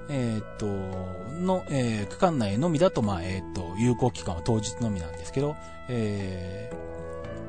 [0.10, 5.56] えっ、と、の、えー、区間内のみだと、まあ、えっ、と、有効期間は当日のみなんですけど、
[5.90, 6.72] え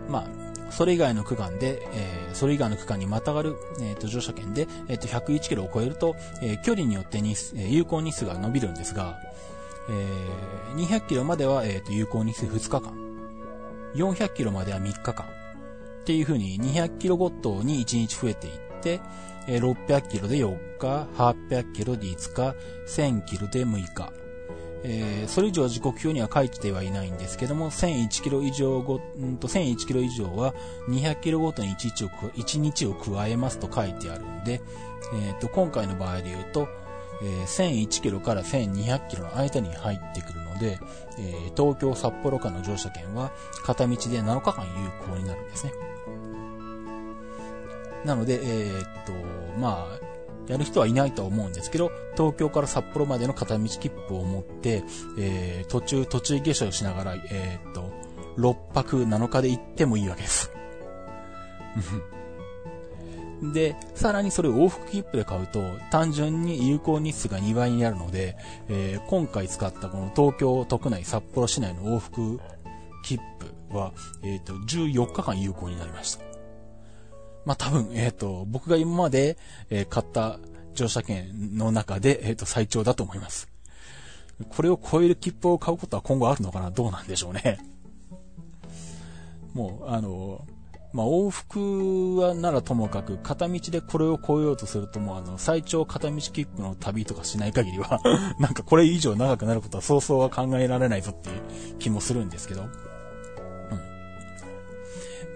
[0.08, 0.26] ー、まあ、
[0.70, 9.18] それ以外の区間で、えー、それ以外の区間にまたがる、えっ、と、乗車券で、えっ、と、101キロを超えると、え距離によってに、え有効日数が伸びるんですが、
[9.88, 12.92] えー200キロまでは、えっ、と、有効日数2日間。
[13.94, 15.43] 400キロまでは3日間。
[16.04, 19.00] っていう風に200キロごとに1日増えていって、
[19.48, 22.54] え600キロで4日、800キロで5日、
[22.86, 24.12] 1000キロで6日。
[24.86, 30.54] えー、それ以上は時刻表には書いてはいないんですけども、1001キロ以上ご、んと1001キロ以上は
[30.90, 34.60] 200キロごとに1日を ,1 日を加えますと書いてあるんで、
[35.14, 36.68] えっ、ー、と、今回の場合で言うと、
[37.22, 40.78] えー、1001キロから1200キロの間に入ってくるので、
[41.18, 43.32] えー、東京札幌間の乗車券は
[43.64, 45.93] 片道で7日間有効になるんですね。
[48.04, 49.12] なので、えー、っと、
[49.58, 50.04] まあ、
[50.46, 54.84] やる人はいないと思うんですけど、東京から札幌までの片道切符を持って、
[55.18, 57.90] えー、途中、途中下車をしながら、えー、っと、
[58.36, 60.50] 6泊7日で行ってもいいわけです。
[63.52, 68.36] で、さらにそれを往復切符で買うと、単純に有効日数が2倍になるので、
[68.68, 72.40] えー、今回使ったこの東京都内、札幌市内の往復
[73.04, 73.20] 切
[73.70, 73.92] 符は、
[74.22, 76.23] えっ、ー、と、14日間有効になりました。
[77.44, 79.36] まあ、多分、えっ、ー、と、僕が今まで、
[79.70, 80.38] えー、買った
[80.74, 83.48] 乗車券の中で、えっ、と、最長だと思います。
[84.48, 86.70] これを超える切符を買うことは今後あるのかな？
[86.70, 87.58] どうなんでしょうね。
[89.52, 90.44] もう、あの、
[90.92, 98.00] まあ、往復はならともかく、片道でこれを超えようとするともうあの、最長片道切符の旅とかしない限りは
[98.38, 102.68] なんかこれ以上長くなることはそうそうは考えられないぞっていう気もするんですけど。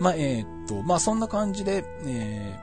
[0.00, 2.58] まあ、えー、っと、まあ、そんな感じで、え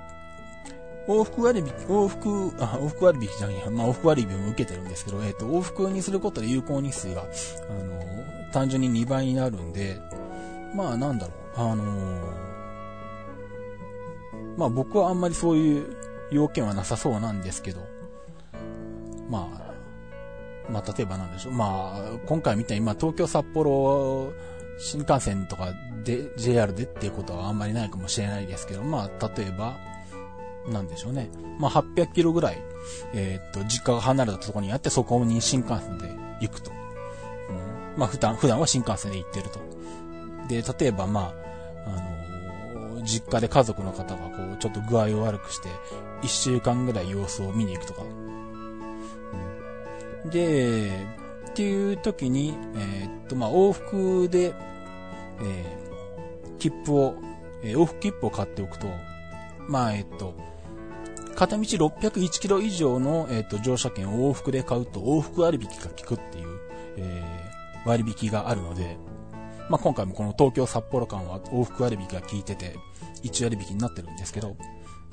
[1.08, 7.26] ー、往復割引、往復、あ、往復割引じゃないや、まあ、往復割引も受けてるんですけど、えー、っと、往復にすることで有効日数が、あ
[7.74, 10.00] の、単純に2倍になるんで、
[10.74, 12.46] まあ、なんだろう、あの
[14.58, 15.98] まあ僕はあんまりそういう
[16.32, 17.82] 要件はなさそうなんですけど、
[19.30, 21.54] まあ、まあ例えばなんでしょう。
[21.54, 24.34] まあ、今回みたいに、まあ東京札幌
[24.78, 25.74] 新幹線とか
[26.04, 29.78] で JR でっていうことはあんまりないかもしれないですけど、まあ例えば、
[30.68, 31.30] なんでしょうね。
[31.60, 32.62] まあ800キロぐらい、
[33.14, 36.10] えー、っと、実家が離れたところにあって、そこに新幹線で
[36.42, 36.72] 行くと。
[36.72, 39.60] うん、まあ普段、普段は新幹線で行ってると。
[40.48, 41.34] で、例えばま
[41.86, 41.92] あ、あ
[43.00, 45.70] の、実家で家族の方がこう、ちょっと具合を悪くして、
[46.22, 48.04] 一週間ぐらい様子を見に行くとか。
[50.24, 51.25] うん、で、
[51.56, 54.54] っていう時に、えー、っと、まあ、往復で、
[55.40, 57.16] えー、切符を、
[57.64, 58.88] えー、往復切符を買っておくと、
[59.70, 60.36] まあ、えっと、
[61.34, 66.60] 片道601キロ以上の、えっと、乗車券を往復で買うと、往復割引が効くっていう、
[66.98, 68.98] えー、割引があるので、
[69.70, 72.76] まあ、今回もこの東京札幌間は往復割引が効いてて、
[73.24, 74.58] 1割引になってるんですけど、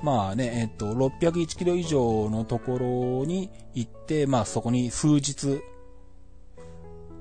[0.01, 2.79] まあね、えっと、601キロ以上のとこ
[3.21, 5.61] ろに行って、まあそこに数日、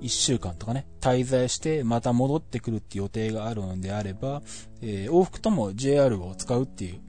[0.03, 4.43] 1週間とかね、滞在してまた戻ってくるって予定があるのであれば、
[4.81, 7.01] えー、往復とも JR を使うっていう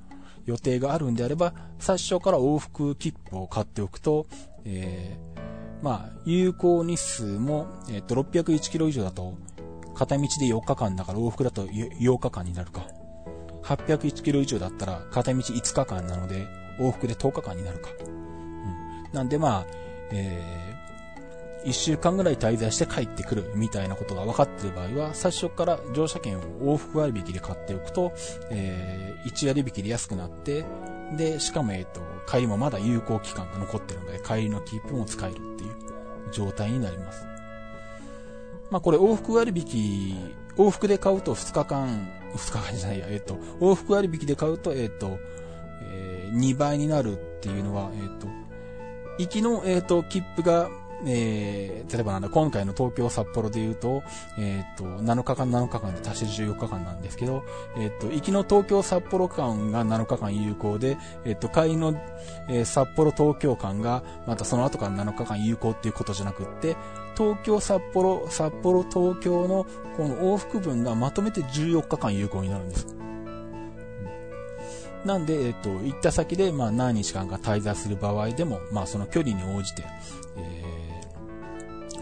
[0.45, 4.27] 予定があるんであれば、最初から往復切符を買っておくと、
[4.65, 9.37] えー、まあ、有効日数も、えっ、と、601キロ以上だと、
[9.95, 12.87] 片道で4日間だから往復だと8日間になるか。
[13.63, 16.47] 801キロ以上だったら片道5日間なので
[16.79, 17.89] 往復で10日間になるか。
[17.99, 19.13] うん。
[19.13, 19.65] なんでまあ、
[20.11, 20.72] えー、
[21.65, 26.41] 1週間ぐらい滞在して帰ってくるみたいなことが分かっている場合は、最初から乗車券を
[26.75, 28.13] 往復割引で買っておくと、
[28.49, 30.65] えー、1割引で安くなって、
[31.15, 35.73] で、しかもえっ、と、帰りもまだ有効期間が残ってるので、帰りの切符も使えるっていう
[36.31, 37.25] 状態になります。
[38.69, 40.17] まあこれ往復割引、
[40.57, 45.17] 往復で買うと2日間、2日間じゃないや、えっ、と、往復割引で買うと、えっ、と、
[45.81, 48.27] えー、2倍になるっていうのは、えっ、と、
[49.19, 50.69] 行きの、えっ、と、切符が
[51.05, 54.03] えー、例えばなんだ、今回の東京札幌で言うと、
[54.37, 57.43] えっ、と、7日間7日間で足して14日間なんですけど、
[57.77, 61.93] えっ、と、行きの東京札幌間が7日間有効で、えっ、と、帰りの、
[62.49, 66.75] えー、札幌東京間が、またその後から7日間有効っていうことじゃなくって、
[67.17, 69.65] 東京札幌、札幌東京の
[69.97, 73.03] この往復分がまとめて14日間有効になるんです。
[75.05, 79.83] なんで、えっと、行った先で、まあ、何日間か滞在する場合でも、まあ、その距離に応じて、
[80.37, 80.82] え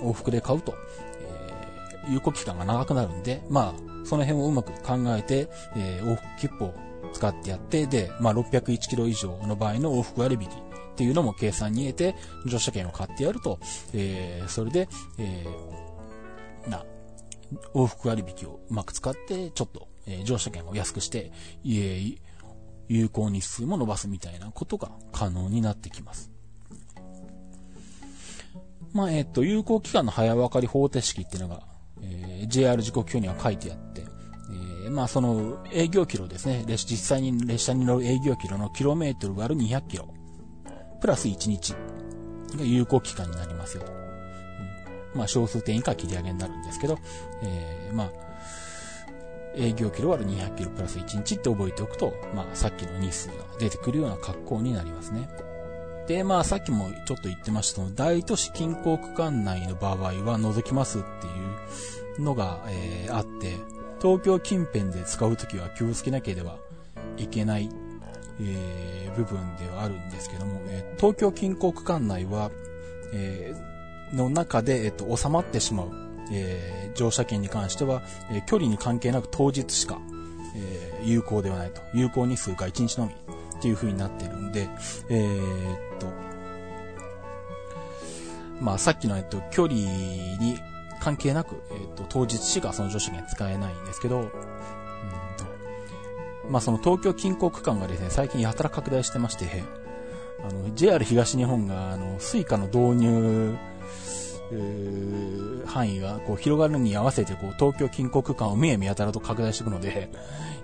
[0.02, 0.76] 往復で買うと、
[1.22, 6.74] えー、有効期間が長くなるんで、まあ、その辺をうまく考えて、えー、往復切符を
[7.14, 10.52] 使ってやって、で、まあ、601キロ以上の場合の往復割引っ
[10.96, 13.60] ていうのも計算に入れて、乗車券を買ってやると、
[13.94, 14.88] えー、それで、
[15.18, 16.86] えー、な、
[17.74, 21.32] 往復割引をうまく使って、ちょっと、えー、乗車券を安くして、
[21.66, 22.18] えー、
[22.88, 26.31] 有効日数も伸ばすみたいなことが可能になってきます。
[28.94, 31.62] まあ、えっ、と、有効期間の早分かり方程式っていうのが、
[32.02, 34.06] えー、JR 時刻表には書いてあって、
[34.86, 36.64] え、まあその営業キロですね。
[36.68, 40.08] 実際に列車に乗る営業キロのキロメートル割る200キロ。
[41.00, 41.74] プラス1日
[42.58, 43.92] が有効期間になりますよと。
[43.92, 46.98] うん、まあ小数点以下切り上げになるんですけど、
[47.44, 48.10] えー、まあ、
[49.56, 55.30] 営業キロ割る200キロプラス1日って覚えておくと、まあさっきの日数が出てくるような格好になりますね。
[56.12, 61.30] で、まあさっきもちょっと言ってました大都市近郊区間内の場合は除きますってい
[62.18, 63.56] うのが、えー、あって、
[64.02, 66.58] 東京近辺で使うときは気をつけなければ
[67.18, 67.70] いけない、
[68.42, 72.52] えー、部分ではあるんですけども、えー、東京近郊区間内は、
[73.14, 75.92] えー、の中で、えっ、と、収まってしまう、
[76.34, 78.02] えー、乗車券に関しては、
[78.32, 79.98] えー、距離に関係なく当日しか、
[80.58, 81.82] えー、有効ではないと。
[81.94, 83.31] 有効日数が1日のみ
[83.62, 84.68] っていう風になってるんで、
[85.08, 86.08] えー、っと、
[88.60, 89.80] まあさっきのえっと、距離
[90.40, 90.58] に
[91.00, 94.24] 関係なく、えっと、当日しかその乗車券使えないんですけど、う
[96.50, 99.64] ん、まあその東京近郊区間がですね、最近やたら拡大してまして、
[100.44, 103.56] あの、JR 東日本が、あの、スイカの導入、
[105.66, 110.10] 範囲がこう広がるに合わせてこう東京近郊区間をむやみやたらと拡大していくので、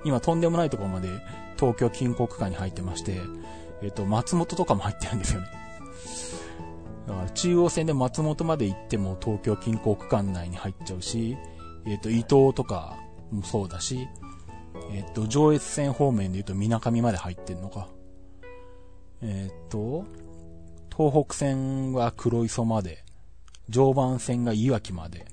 [0.04, 1.10] 今とんでもないところまで
[1.58, 3.20] 東京近郊区間に入ってまして、
[3.82, 5.48] えっ、と、松本とかも入ってるんですよね。
[7.08, 11.38] だから中央線で松本まで行っても東京近郊区間内に入っちゃうし、
[11.86, 12.98] えっ、と、伊東とか
[13.32, 14.08] もそうだし、
[14.92, 17.88] えっ、と、上越線方面で言うと水上まで入ってんのか。
[19.22, 20.06] えっ、と、
[20.96, 23.04] 東北線は黒磯まで、
[23.70, 25.26] 常磐線がいわきまで、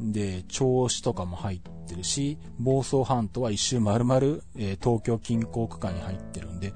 [0.00, 4.16] で、銚子とかも入ってるし、房総半島は一周丸々、
[4.56, 6.72] えー、東京近郊区間に入ってるんで、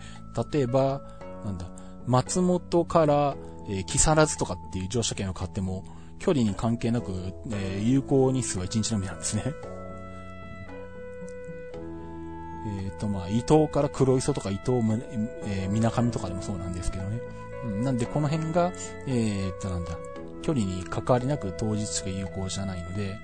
[0.53, 1.03] 例えば、
[1.45, 1.71] なんだ、
[2.07, 3.37] 松本から、
[3.68, 5.85] えー、木更津とかっていう乗車券を買っても、
[6.18, 7.12] 距離に関係なく、
[7.51, 9.45] えー、有効日数は1日のみなんですね。
[12.83, 14.83] えっ、と、まあ、伊東から黒磯とか伊東、
[15.47, 17.21] えー、水上とかでもそうなんですけどね。
[17.64, 18.73] うん、なんで、この辺が、
[19.07, 19.93] えっと、なんだ、
[20.43, 23.18] 距離に関わりなく当日しか有効じゃないので、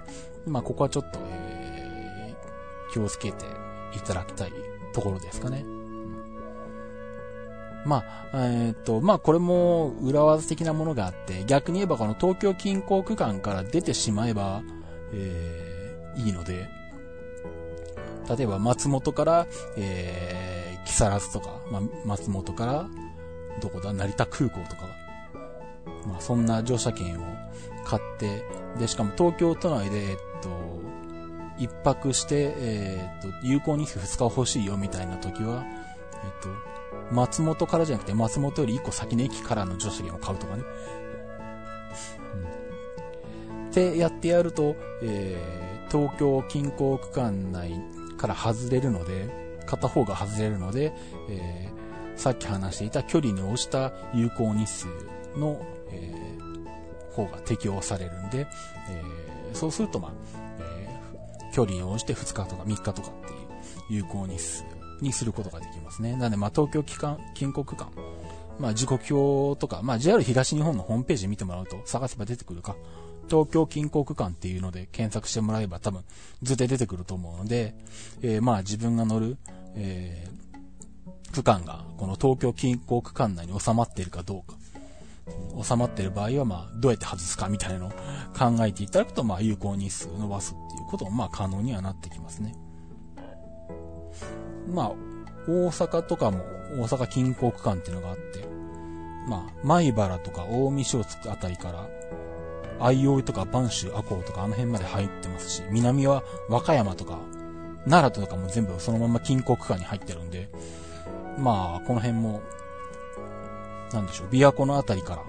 [0.47, 3.45] まあ、ここはちょっと、えー、気をつけて
[3.97, 4.53] いただきたい
[4.93, 5.65] ところですかね。
[7.85, 8.03] ま
[8.33, 14.63] あ、えっ、と、まあ、これも裏技的なものがあって、逆に言えばこの東京近郊区間から出てしまえば、
[15.13, 16.69] えー、いいので、
[18.29, 19.47] 例えば松本から、
[19.77, 22.89] えー、木更津とか、まあ、松本から、
[23.61, 24.89] どこだ、成田空港とか、
[26.07, 27.25] まあ、そんな乗車券を
[27.85, 28.45] 買って、
[28.79, 30.49] で、しかも東京都内で、えっと、
[31.59, 36.49] 一泊して、えっと、有効日数2日欲しいよみたいな時は、えっと、
[37.15, 40.63] 松本からじゃなくて松本より1個先の駅からの乗車券を買うとかね。
[43.59, 43.69] うん。
[43.71, 47.73] ってやってやると、えー、東京近郊区間内
[48.19, 50.93] から外れるので、片方が外れるので、
[51.29, 54.87] えー、さっき話していた距離に応じた有効日数
[55.37, 55.61] の
[55.97, 58.47] えー、方が適用されるんで、
[58.91, 60.13] えー、そうすると、まあ、
[60.61, 63.33] えー、距離に応じて2日とか3日とかって
[63.93, 64.65] いう有効日数
[65.01, 66.13] にすることができますね。
[66.13, 67.91] なので、まあ、東京期間、近国間、
[68.59, 72.77] まあ、時刻表とか、まあ、JR 東日本のホームページ見てもらうと探せば出てくるか、
[73.29, 76.05] 東京近郊区間っていうので検索してもらえば多分
[76.43, 77.75] 図で出てくると思うので、
[78.23, 79.37] えー、まあ自分が乗る、
[79.75, 84.57] えー、区間がこの東京近郊区間内に収まっているかどうか
[85.63, 87.91] 収まってる場合は、まあ、どうやって外すかみたいなのを
[88.37, 92.55] 考えていただくと、まあ、有効日数伸ばすっていうことも、まあ、可能にはなってきますね。
[94.69, 94.93] まあ、
[95.49, 96.45] 大阪とかも、
[96.79, 98.47] 大阪近郊区間っていうのがあって、
[99.29, 101.89] まあ、米原とか大見小津あたりから、
[102.79, 107.19] 相生とか播州、赤穂とかあの辺まで入ってますし、南は和歌山とか、
[107.89, 110.51] 奈良とかも全部そのまま近郊区間に入ってるんで、
[111.39, 112.43] まあ、この辺も
[113.93, 115.23] なんでしょう、琵琶湖のあたりから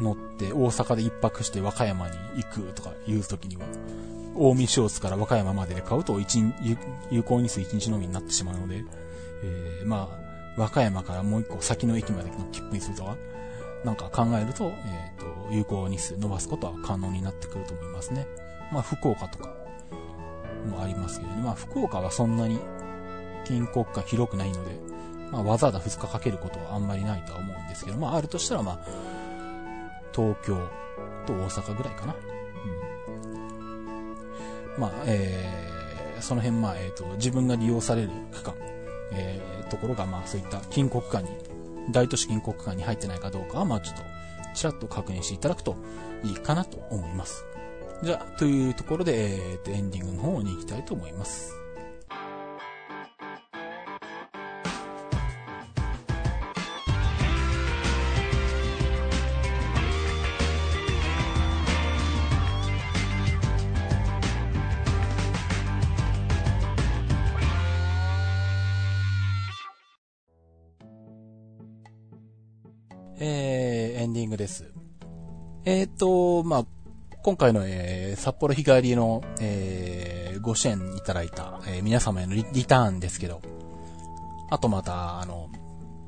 [0.00, 3.62] 乗って大阪で一泊して和歌山に行くとかいう時には、
[4.36, 6.42] 大見小津から和歌山までで買うと一
[7.10, 8.84] 有効日数1日のみになってしまうので、
[9.42, 10.08] えー、ま
[10.56, 13.16] あ、和歌山からもう一個先の駅までの切符にするとか、
[13.84, 18.26] なんか考えると、えっ、ー、と、有効日数伸ばすことは可能になってくると思いますね。
[18.72, 19.54] まあ、福岡とか
[20.68, 21.42] もありますけどね。
[21.42, 22.58] まあ、福岡はそんなに
[23.44, 24.78] 近国が広くないので、
[25.30, 28.78] まあ、わざわざ2日かけることはあんまりないとは思うですけど、まあ、あるとしたら、まあ、
[30.12, 30.56] 東京
[31.26, 32.14] と大阪ぐらいかな。
[34.76, 34.80] うん。
[34.80, 38.54] まあ、えー、その辺、まあ、えっ、ー、と、自分が利用される区間、
[39.12, 41.30] えー、ところが、まあ、そういった近国間に、
[41.90, 44.02] 大都市近国間に入ってないかどうかは、まあ、ちょっと、
[44.54, 45.76] ちらっと確認していただくと
[46.24, 47.44] いいかなと思います。
[48.02, 51.57] じゃあ、というところで、えー、と、エンディングの方に行きたいと思います。
[73.20, 74.70] えー、エンディングです。
[75.64, 76.66] えっ、と、まあ、
[77.22, 83.42] 今回の、えー、札幌日帰りの、えー、ご支援いただいた、えー、皆様へのリターンですけど、
[84.50, 85.50] あとまた、あの、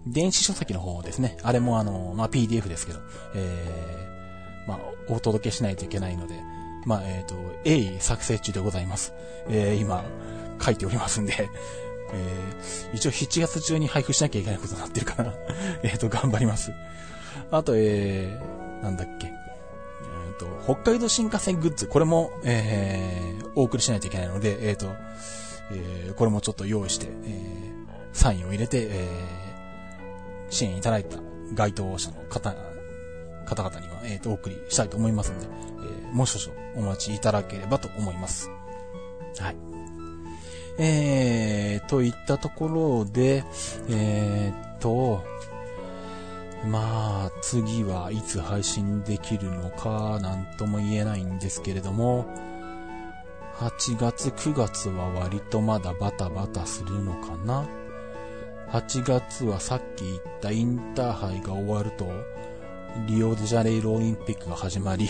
[0.07, 1.37] 電子書籍の方ですね。
[1.43, 3.01] あれもあの、まあ、PDF ですけど、
[3.35, 6.35] えー、まあ、お届けしないといけないので、
[6.87, 7.35] まあ、えっ、ー、と、
[7.65, 9.13] 鋭意作成中でございます。
[9.49, 10.05] えー、今、
[10.63, 11.51] 書いておりますんで、
[12.13, 15.35] えー、一応7月中に配布しなきゃいけないことになってるから、
[15.83, 16.73] えっと、頑張ります。
[17.51, 19.27] あと、えー、なんだっけ。
[19.27, 24.93] えっ、ー、と、北海道新幹線グッズ、これも、えー、お送りしないといけないので、えっ、ー、と、
[25.73, 27.39] えー、これもちょっと用意して、えー、
[28.13, 31.19] サインを入れて、えー、支援いただいた
[31.55, 32.55] 該当者の方、
[33.47, 38.51] 方々には、えっ、ー、と、お送りしたいと思いますので、えー、もう少々お待ちいただければと思います。
[39.39, 39.70] はい。
[40.83, 43.45] えー、といったところで、
[43.91, 45.23] えー、っと、
[46.67, 52.25] まあ、次はいつ配信できるのか、なんとも言えないんですけれども、
[53.57, 57.69] 8月、9月は割とまだバタバタするのかな。
[58.71, 62.07] 8月はさっき言ったインターハイが終わると、
[63.07, 65.07] リオデジャネイロオリンピックが始まり、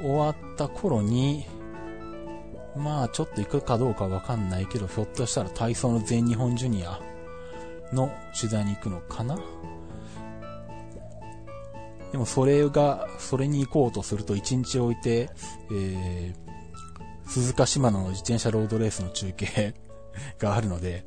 [0.00, 1.46] 終わった頃に、
[2.76, 7.00] まあちょっと行くかどうかわかんないけど、ひょっとしたら体操の全日本ジュニア
[7.92, 9.38] の取材に行くのかな？
[12.12, 15.30] でもそれが、それに行こうとすると1日置いて、
[15.72, 19.74] えー、鈴鹿島の自転車ロードレースの中継
[20.38, 21.06] があるので、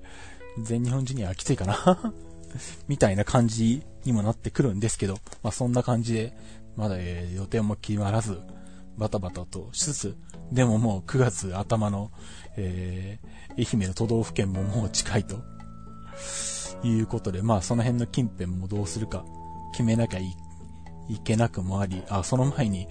[0.62, 2.14] 全日本ジュニアはきついかな？
[2.88, 6.34] みたいな感じにもなってくるんですけど、まあそんな感じで、
[6.76, 8.40] まだ、えー、予定も決まらず、
[8.98, 10.18] バタバタとしつつ、
[10.52, 12.12] でももう9月頭の、
[12.56, 15.38] えー、愛媛の都道府県ももう近いと。
[16.84, 19.26] いうことで、まあその辺の近辺もどうするか
[19.72, 20.36] 決めなきゃい
[21.24, 22.88] けなくもあり、あ、その前に、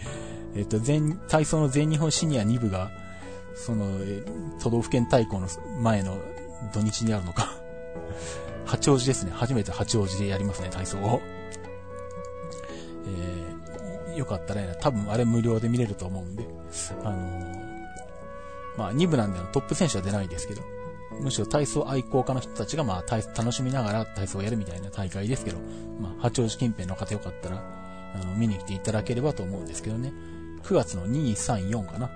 [0.55, 2.91] えっ、ー、と、全、体操の全日本シニア2部が、
[3.55, 3.87] その、
[4.61, 5.49] 都道府県対抗の
[5.81, 6.19] 前の
[6.73, 7.51] 土日にあるのか
[8.65, 9.33] 八王子ですね。
[9.35, 11.21] 初めて八王子でやりますね、体操を。
[13.07, 13.56] えー、
[14.17, 16.47] よかったら多分あれ無料で見れると思うんで、
[17.05, 20.63] あのー、まあ2部なんでトップ選手は出ないですけど、
[21.21, 25.59] むしろ体操愛好家の人たちがまあ楽しみながら体操をやるみたいな大会ですけど、
[26.01, 27.63] まあ八王子近辺の方よかったら、
[28.15, 30.13] あの、見に来ていただければと思うんですけどね。
[30.63, 32.11] 9月の2、3、4かな。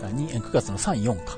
[0.00, 0.06] うん。
[0.06, 1.36] あ、2、9月の3、4か。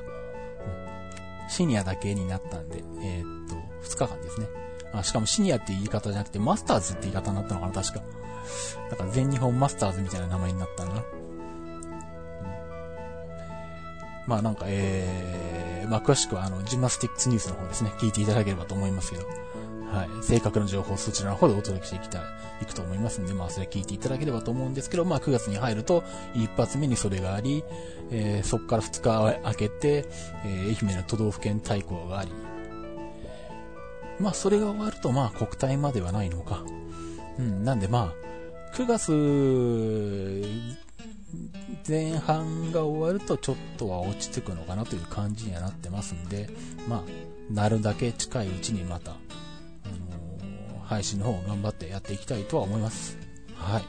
[1.43, 1.49] うん。
[1.49, 3.55] シニアだけになったんで、えー、っと、
[3.87, 4.47] 2日間ですね。
[4.93, 8.01] あ、しかもシニアって言い方じゃなくて、マスターズって言い方になったのかな、確か。
[8.89, 11.03] だか全日本マスターズみたいな名前になったな。
[14.27, 19.25] まあなんか、えー、まあ詳しくはあの、ジマスティックスニュースの方ですね、聞いていただければと思いますけど、
[19.91, 20.23] はい。
[20.23, 22.21] 正確な情報そちらの方でお届けしていきたい、
[22.61, 27.63] いくと思いますんで、まあそれ聞いていただければと思うんですけど、まあ9月に入ると、一発目にそれがあり、
[28.09, 30.05] えー、そこから2日空けて、
[30.45, 32.31] えー、愛媛の都道府県対抗があり、
[34.19, 36.63] まあそれが終わると、まあ国体まではないのか。
[37.39, 38.21] うん、なんでまあ、
[38.73, 39.11] 9月
[41.87, 46.49] 前半が終わるとちょっとは落ち着くのかなという感じにはなってますんで、
[46.87, 53.17] まあ、なるだけ近いうちにまた、あのー、配信の方を頑張ってやっていきたいとは思います。
[53.55, 53.83] はい。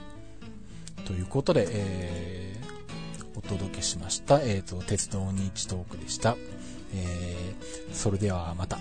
[1.05, 6.37] ということで、えー、お届けしました、えっ、ー、と、鉄道日トークでした。
[6.95, 8.79] えー、それではまた。